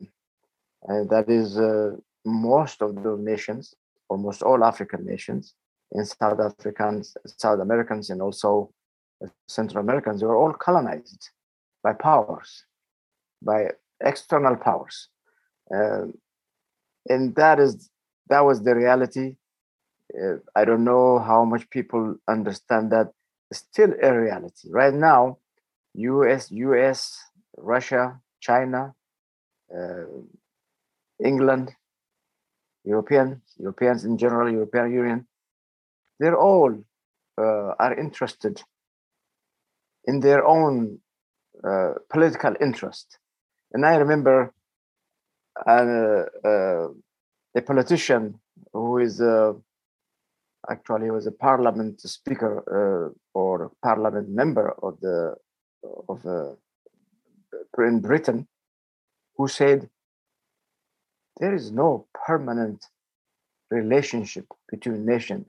that 0.87 1.25
is, 1.29 1.59
uh, 1.59 1.97
most 2.25 2.83
of 2.83 3.03
those 3.03 3.21
nations, 3.21 3.75
almost 4.09 4.43
all 4.43 4.63
African 4.63 5.07
nations, 5.07 5.55
in 5.97 6.05
South 6.05 6.39
Africans, 6.41 7.17
South 7.27 7.61
Americans, 7.61 8.11
and 8.11 8.21
also 8.21 8.71
Central 9.49 9.83
Americans 9.83 10.21
they 10.21 10.27
were 10.27 10.37
all 10.37 10.53
colonized 10.53 11.31
by 11.83 11.95
powers, 11.95 12.65
by 13.43 13.71
external 14.05 14.57
powers, 14.57 15.09
um, 15.75 16.13
and 17.09 17.35
that 17.37 17.59
is 17.59 17.91
that 18.29 18.41
was 18.41 18.63
the 18.63 18.75
reality. 18.75 19.37
Uh, 20.15 20.37
I 20.55 20.65
don't 20.65 20.85
know 20.85 21.19
how 21.19 21.45
much 21.45 21.69
people 21.71 22.17
understand 22.29 22.93
that. 22.93 23.09
It's 23.51 23.61
still 23.61 23.93
a 24.03 24.13
reality 24.13 24.69
right 24.71 24.95
now. 24.95 25.39
U.S., 25.95 26.51
U.S., 26.51 27.19
Russia, 27.57 28.21
China, 28.41 28.93
uh, 29.75 30.05
England, 31.25 31.73
European, 32.85 33.41
Europeans 33.57 34.05
in 34.05 34.19
general, 34.19 34.51
European 34.51 34.93
Union, 34.93 35.27
they're 36.19 36.39
all 36.39 36.75
uh, 37.39 37.75
are 37.79 37.95
interested 37.99 38.63
in 40.05 40.21
their 40.21 40.47
own 40.47 40.99
uh, 41.65 41.95
political 42.11 42.55
interest. 42.61 43.19
And 43.73 43.85
I 43.85 43.97
remember 43.97 44.53
uh, 45.67 46.25
uh 46.45 46.89
a 47.57 47.63
politician 47.63 48.39
who 48.73 48.99
is 48.99 49.21
uh, 49.21 49.55
actually 50.71 51.11
was 51.11 51.27
a 51.27 51.33
parliament 51.33 52.01
speaker 52.01 52.53
uh, 52.79 53.39
or 53.39 53.73
parliament 53.83 54.29
member 54.29 54.75
of 54.83 55.01
the 55.01 55.35
of 56.09 56.21
in 57.79 58.01
Britain, 58.01 58.47
who 59.37 59.49
said 59.49 59.89
there 61.39 61.55
is 61.55 61.71
no 61.71 62.07
permanent 62.27 62.85
relationship 63.71 64.47
between 64.71 65.07
nations 65.07 65.47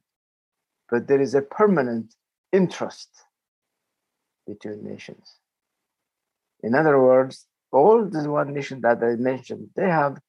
but 0.89 1.07
there 1.07 1.21
is 1.21 1.35
a 1.35 1.41
permanent 1.41 2.13
interest 2.51 3.09
between 4.45 4.83
nations. 4.83 5.35
In 6.63 6.73
other 6.73 6.99
words, 7.01 7.45
all 7.71 8.05
the 8.05 8.29
one 8.29 8.53
nation 8.53 8.81
that 8.81 9.03
I 9.03 9.15
mentioned, 9.15 9.69
they 9.75 9.89
have 9.89 10.19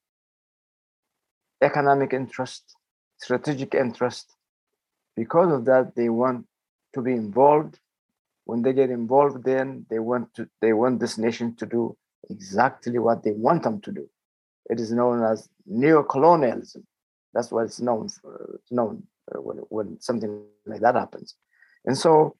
economic 1.62 2.12
interest, 2.12 2.76
strategic 3.18 3.74
interest. 3.74 4.34
Because 5.16 5.52
of 5.52 5.64
that, 5.66 5.94
they 5.94 6.08
want 6.08 6.46
to 6.94 7.00
be 7.02 7.12
involved. 7.12 7.78
When 8.44 8.62
they 8.62 8.72
get 8.72 8.90
involved, 8.90 9.44
then 9.44 9.86
they 9.90 9.98
want 9.98 10.34
to 10.34 10.48
they 10.60 10.72
want 10.72 11.00
this 11.00 11.18
nation 11.18 11.54
to 11.56 11.66
do 11.66 11.96
exactly 12.30 12.98
what 12.98 13.22
they 13.22 13.32
want 13.32 13.62
them 13.62 13.80
to 13.82 13.92
do. 13.92 14.08
It 14.70 14.80
is 14.80 14.90
known 14.92 15.22
as 15.22 15.48
neo-colonialism. 15.66 16.86
That's 17.34 17.50
what 17.50 17.64
it's 17.66 17.80
known 17.80 18.08
for. 18.08 18.58
It's 18.60 18.72
known 18.72 19.06
when, 19.34 19.58
when 19.68 20.00
something 20.00 20.42
like 20.66 20.80
that 20.80 20.94
happens. 20.94 21.34
And 21.84 21.96
so 21.96 22.36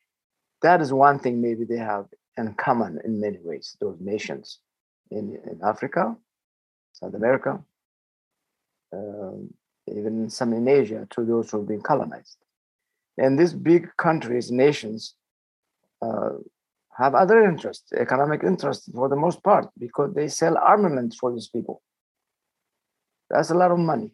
that 0.63 0.81
is 0.81 0.93
one 0.93 1.19
thing 1.19 1.41
maybe 1.41 1.65
they 1.65 1.79
have 1.79 2.07
in 2.37 2.55
common 2.55 3.01
in 3.05 3.21
many 3.21 3.39
ways, 3.43 3.77
those 3.81 3.97
nations 4.01 4.59
in, 5.11 5.39
in 5.51 5.61
Africa, 5.65 6.17
South 6.93 7.15
America, 7.15 7.61
um, 8.93 9.53
even 9.87 10.29
some 10.31 10.53
in 10.53 10.69
Asia, 10.69 11.07
to 11.11 11.25
those 11.25 11.51
who 11.51 11.59
have 11.59 11.69
been 11.69 11.81
colonized. 11.81 12.37
And 13.17 13.39
these 13.39 13.53
big 13.53 13.89
countries, 13.97 14.51
nations, 14.51 15.15
uh, 16.03 16.31
have 16.97 17.15
other 17.15 17.45
interests, 17.45 17.93
economic 17.93 18.43
interests 18.43 18.89
for 18.93 19.09
the 19.09 19.17
most 19.17 19.43
part, 19.43 19.69
because 19.79 20.15
they 20.15 20.29
sell 20.29 20.57
armaments 20.59 21.17
for 21.17 21.33
these 21.33 21.49
people. 21.49 21.83
That's 23.31 23.51
a 23.51 23.55
lot 23.55 23.71
of 23.71 23.79
money. 23.79 24.11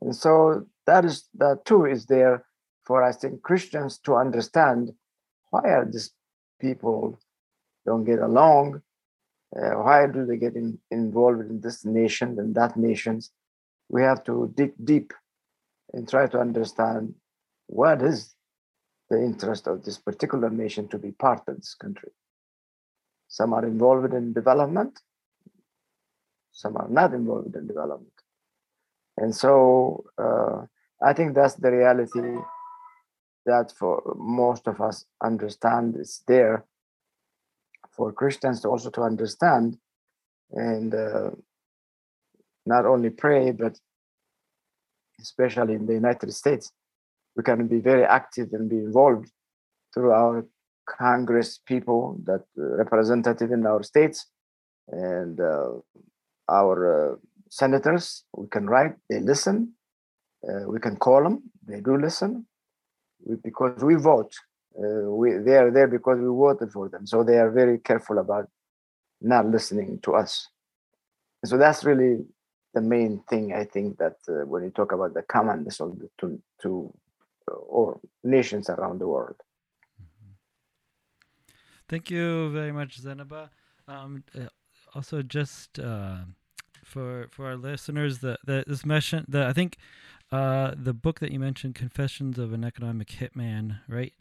And 0.00 0.14
so 0.14 0.66
that 0.86 1.04
is 1.04 1.28
that 1.34 1.64
too 1.64 1.84
is 1.84 2.06
there 2.06 2.44
for 2.84 3.02
I 3.02 3.12
think 3.12 3.42
Christians 3.42 3.98
to 4.00 4.14
understand 4.14 4.92
why 5.50 5.62
are 5.62 5.84
these 5.84 6.12
people 6.60 7.18
don't 7.84 8.04
get 8.04 8.20
along? 8.20 8.82
Uh, 9.56 9.74
why 9.74 10.06
do 10.06 10.26
they 10.26 10.36
get 10.36 10.54
in, 10.54 10.78
involved 10.90 11.40
in 11.40 11.60
this 11.60 11.84
nation 11.84 12.38
and 12.38 12.54
that 12.54 12.76
nations? 12.76 13.30
We 13.88 14.02
have 14.02 14.24
to 14.24 14.52
dig 14.56 14.72
deep 14.84 15.12
and 15.92 16.08
try 16.08 16.26
to 16.26 16.38
understand 16.40 17.14
what 17.66 18.02
is 18.02 18.34
the 19.08 19.22
interest 19.22 19.66
of 19.66 19.84
this 19.84 19.98
particular 19.98 20.50
nation 20.50 20.88
to 20.88 20.98
be 20.98 21.12
part 21.12 21.42
of 21.48 21.56
this 21.56 21.74
country. 21.74 22.10
Some 23.28 23.52
are 23.52 23.64
involved 23.64 24.14
in 24.14 24.32
development, 24.32 25.00
some 26.52 26.76
are 26.76 26.88
not 26.88 27.14
involved 27.14 27.54
in 27.54 27.66
development. 27.66 28.12
And 29.16 29.34
so 29.34 30.04
uh, 30.18 30.66
I 31.02 31.12
think 31.12 31.34
that's 31.34 31.54
the 31.54 31.70
reality 31.70 32.38
that 33.44 33.72
for 33.78 34.14
most 34.18 34.66
of 34.66 34.80
us 34.80 35.04
understand 35.22 35.96
is 35.96 36.22
there 36.26 36.64
for 37.90 38.12
Christians 38.12 38.60
to 38.62 38.68
also 38.68 38.90
to 38.90 39.02
understand 39.02 39.78
and 40.50 40.94
uh, 40.94 41.30
not 42.66 42.84
only 42.84 43.10
pray, 43.10 43.52
but 43.52 43.78
especially 45.20 45.74
in 45.74 45.86
the 45.86 45.94
United 45.94 46.32
States, 46.32 46.72
we 47.36 47.42
can 47.42 47.66
be 47.68 47.78
very 47.78 48.04
active 48.04 48.48
and 48.52 48.68
be 48.68 48.76
involved 48.76 49.30
through 49.94 50.12
our 50.12 50.44
Congress 50.86 51.60
people 51.66 52.18
that 52.24 52.44
uh, 52.58 52.76
representative 52.76 53.50
in 53.50 53.66
our 53.66 53.82
states 53.82 54.26
and 54.88 55.40
uh, 55.40 55.70
our 56.48 57.12
uh, 57.12 57.16
senators. 57.50 58.24
We 58.36 58.48
can 58.48 58.66
write, 58.66 58.94
they 59.08 59.20
listen. 59.20 59.75
Uh, 60.42 60.68
we 60.68 60.78
can 60.80 60.96
call 60.96 61.22
them, 61.22 61.42
they 61.66 61.80
do 61.80 61.96
listen 61.96 62.46
we, 63.24 63.36
because 63.42 63.82
we 63.82 63.94
vote. 63.94 64.32
Uh, 64.78 65.10
we, 65.10 65.32
they 65.38 65.56
are 65.56 65.70
there 65.70 65.88
because 65.88 66.18
we 66.18 66.26
voted 66.26 66.70
for 66.70 66.88
them. 66.88 67.06
So 67.06 67.24
they 67.24 67.38
are 67.38 67.50
very 67.50 67.78
careful 67.78 68.18
about 68.18 68.48
not 69.20 69.46
listening 69.46 69.98
to 70.02 70.14
us. 70.14 70.48
so 71.44 71.56
that's 71.56 71.84
really 71.84 72.24
the 72.74 72.80
main 72.80 73.22
thing 73.30 73.54
I 73.54 73.64
think 73.64 73.98
that 73.98 74.16
uh, 74.28 74.44
when 74.46 74.62
you 74.64 74.70
talk 74.70 74.92
about 74.92 75.14
the 75.14 75.22
commandness 75.22 75.80
of 75.80 75.98
the 75.98 76.10
two, 76.18 76.40
two 76.60 76.92
uh, 77.50 77.54
or 77.54 77.98
nations 78.22 78.68
around 78.68 79.00
the 79.00 79.06
world. 79.06 79.36
Thank 81.88 82.10
you 82.10 82.50
very 82.50 82.72
much, 82.72 83.00
Zenaba. 83.00 83.48
Um, 83.88 84.24
uh, 84.34 84.48
also, 84.94 85.22
just 85.22 85.78
uh, 85.78 86.18
for 86.84 87.28
for 87.30 87.46
our 87.46 87.56
listeners, 87.56 88.18
the, 88.18 88.36
the 88.44 88.64
this 88.66 88.84
mention 88.84 89.24
the 89.28 89.46
I 89.46 89.52
think 89.52 89.78
uh, 90.32 90.74
the 90.76 90.92
book 90.92 91.20
that 91.20 91.30
you 91.32 91.40
mentioned, 91.40 91.74
Confessions 91.74 92.38
of 92.38 92.52
an 92.52 92.64
Economic 92.64 93.08
Hitman, 93.08 93.80
right? 93.88 94.12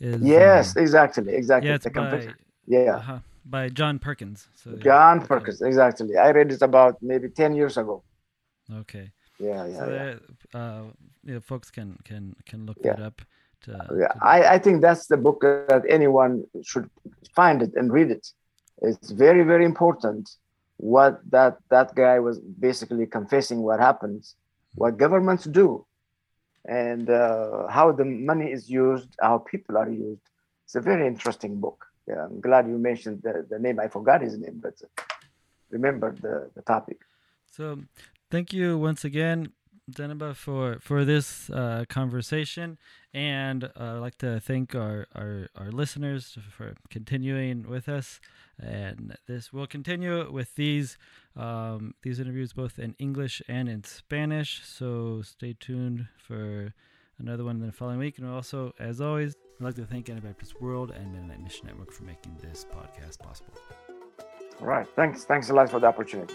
Is, 0.00 0.22
yes, 0.22 0.76
um, 0.76 0.82
exactly, 0.82 1.34
exactly. 1.34 1.68
Yeah, 1.68 1.74
it's 1.76 1.88
by, 1.88 2.28
yeah, 2.66 2.96
uh-huh, 2.96 3.18
by 3.44 3.68
John 3.68 3.98
Perkins. 3.98 4.48
So, 4.54 4.76
John 4.76 5.20
yeah, 5.20 5.26
Perkins, 5.26 5.60
okay. 5.60 5.68
exactly. 5.68 6.16
I 6.16 6.30
read 6.30 6.52
it 6.52 6.62
about 6.62 7.02
maybe 7.02 7.28
ten 7.28 7.54
years 7.56 7.76
ago. 7.76 8.04
Okay. 8.72 9.10
Yeah, 9.40 9.66
yeah. 9.66 9.78
So 9.78 9.90
yeah. 9.90 10.14
That, 10.52 10.58
uh, 10.58 10.82
yeah, 11.24 11.38
folks 11.40 11.70
can 11.70 11.98
can 12.04 12.36
can 12.46 12.66
look 12.66 12.78
yeah. 12.84 12.94
that 12.94 13.02
up. 13.02 13.22
To, 13.62 13.72
yeah, 13.98 14.06
to 14.08 14.24
I, 14.24 14.54
I 14.54 14.58
think 14.58 14.82
that's 14.82 15.06
the 15.06 15.16
book 15.16 15.40
that 15.40 15.82
anyone 15.88 16.44
should 16.62 16.88
find 17.34 17.60
it 17.62 17.72
and 17.74 17.92
read 17.92 18.10
it. 18.10 18.32
It's 18.82 19.10
very 19.10 19.42
very 19.42 19.64
important. 19.64 20.30
What 20.76 21.20
that 21.30 21.58
that 21.70 21.94
guy 21.96 22.20
was 22.20 22.38
basically 22.38 23.06
confessing 23.06 23.62
what 23.62 23.80
happens, 23.80 24.36
what 24.78 24.96
governments 24.96 25.44
do, 25.44 25.84
and 26.64 27.10
uh, 27.10 27.66
how 27.68 27.92
the 27.92 28.04
money 28.04 28.50
is 28.56 28.70
used, 28.70 29.10
how 29.20 29.38
people 29.38 29.76
are 29.76 29.90
used. 29.90 30.22
It's 30.64 30.76
a 30.76 30.80
very 30.80 31.06
interesting 31.06 31.60
book. 31.60 31.84
Yeah, 32.06 32.24
I'm 32.24 32.40
glad 32.40 32.66
you 32.68 32.78
mentioned 32.78 33.22
the, 33.22 33.46
the 33.48 33.58
name. 33.58 33.80
I 33.80 33.88
forgot 33.88 34.22
his 34.22 34.38
name, 34.38 34.60
but 34.62 34.74
remember 35.70 36.14
the, 36.24 36.50
the 36.54 36.62
topic. 36.62 36.98
So, 37.50 37.80
thank 38.30 38.52
you 38.52 38.78
once 38.78 39.04
again, 39.04 39.52
Zenaba, 39.90 40.34
for 40.34 40.78
for 40.80 41.04
this 41.04 41.50
uh, 41.50 41.84
conversation, 41.88 42.78
and 43.14 43.64
uh, 43.64 43.68
I'd 43.76 43.98
like 43.98 44.18
to 44.18 44.40
thank 44.40 44.74
our, 44.74 45.06
our 45.14 45.48
our 45.56 45.70
listeners 45.70 46.36
for 46.50 46.74
continuing 46.90 47.68
with 47.68 47.88
us. 47.88 48.20
And 48.60 49.16
this 49.26 49.52
will 49.52 49.66
continue 49.66 50.30
with 50.30 50.54
these 50.56 50.98
um, 51.36 51.94
these 52.02 52.18
interviews 52.20 52.52
both 52.52 52.78
in 52.78 52.94
English 52.98 53.40
and 53.48 53.68
in 53.68 53.84
Spanish. 53.84 54.62
So 54.64 55.22
stay 55.22 55.54
tuned 55.58 56.08
for 56.16 56.74
another 57.18 57.44
one 57.44 57.56
in 57.56 57.66
the 57.66 57.72
following 57.72 57.98
week. 57.98 58.18
And 58.18 58.28
also, 58.28 58.74
as 58.78 59.00
always, 59.00 59.34
I'd 59.60 59.64
like 59.64 59.74
to 59.76 59.84
thank 59.84 60.08
Anabaptist 60.08 60.60
World 60.60 60.90
and 60.90 61.12
Mennonite 61.12 61.42
Mission 61.42 61.66
Network 61.66 61.92
for 61.92 62.04
making 62.04 62.36
this 62.42 62.66
podcast 62.70 63.18
possible. 63.18 63.54
All 64.60 64.66
right. 64.66 64.86
Thanks. 64.96 65.24
Thanks 65.24 65.50
a 65.50 65.54
lot 65.54 65.70
for 65.70 65.80
the 65.80 65.86
opportunity. 65.86 66.34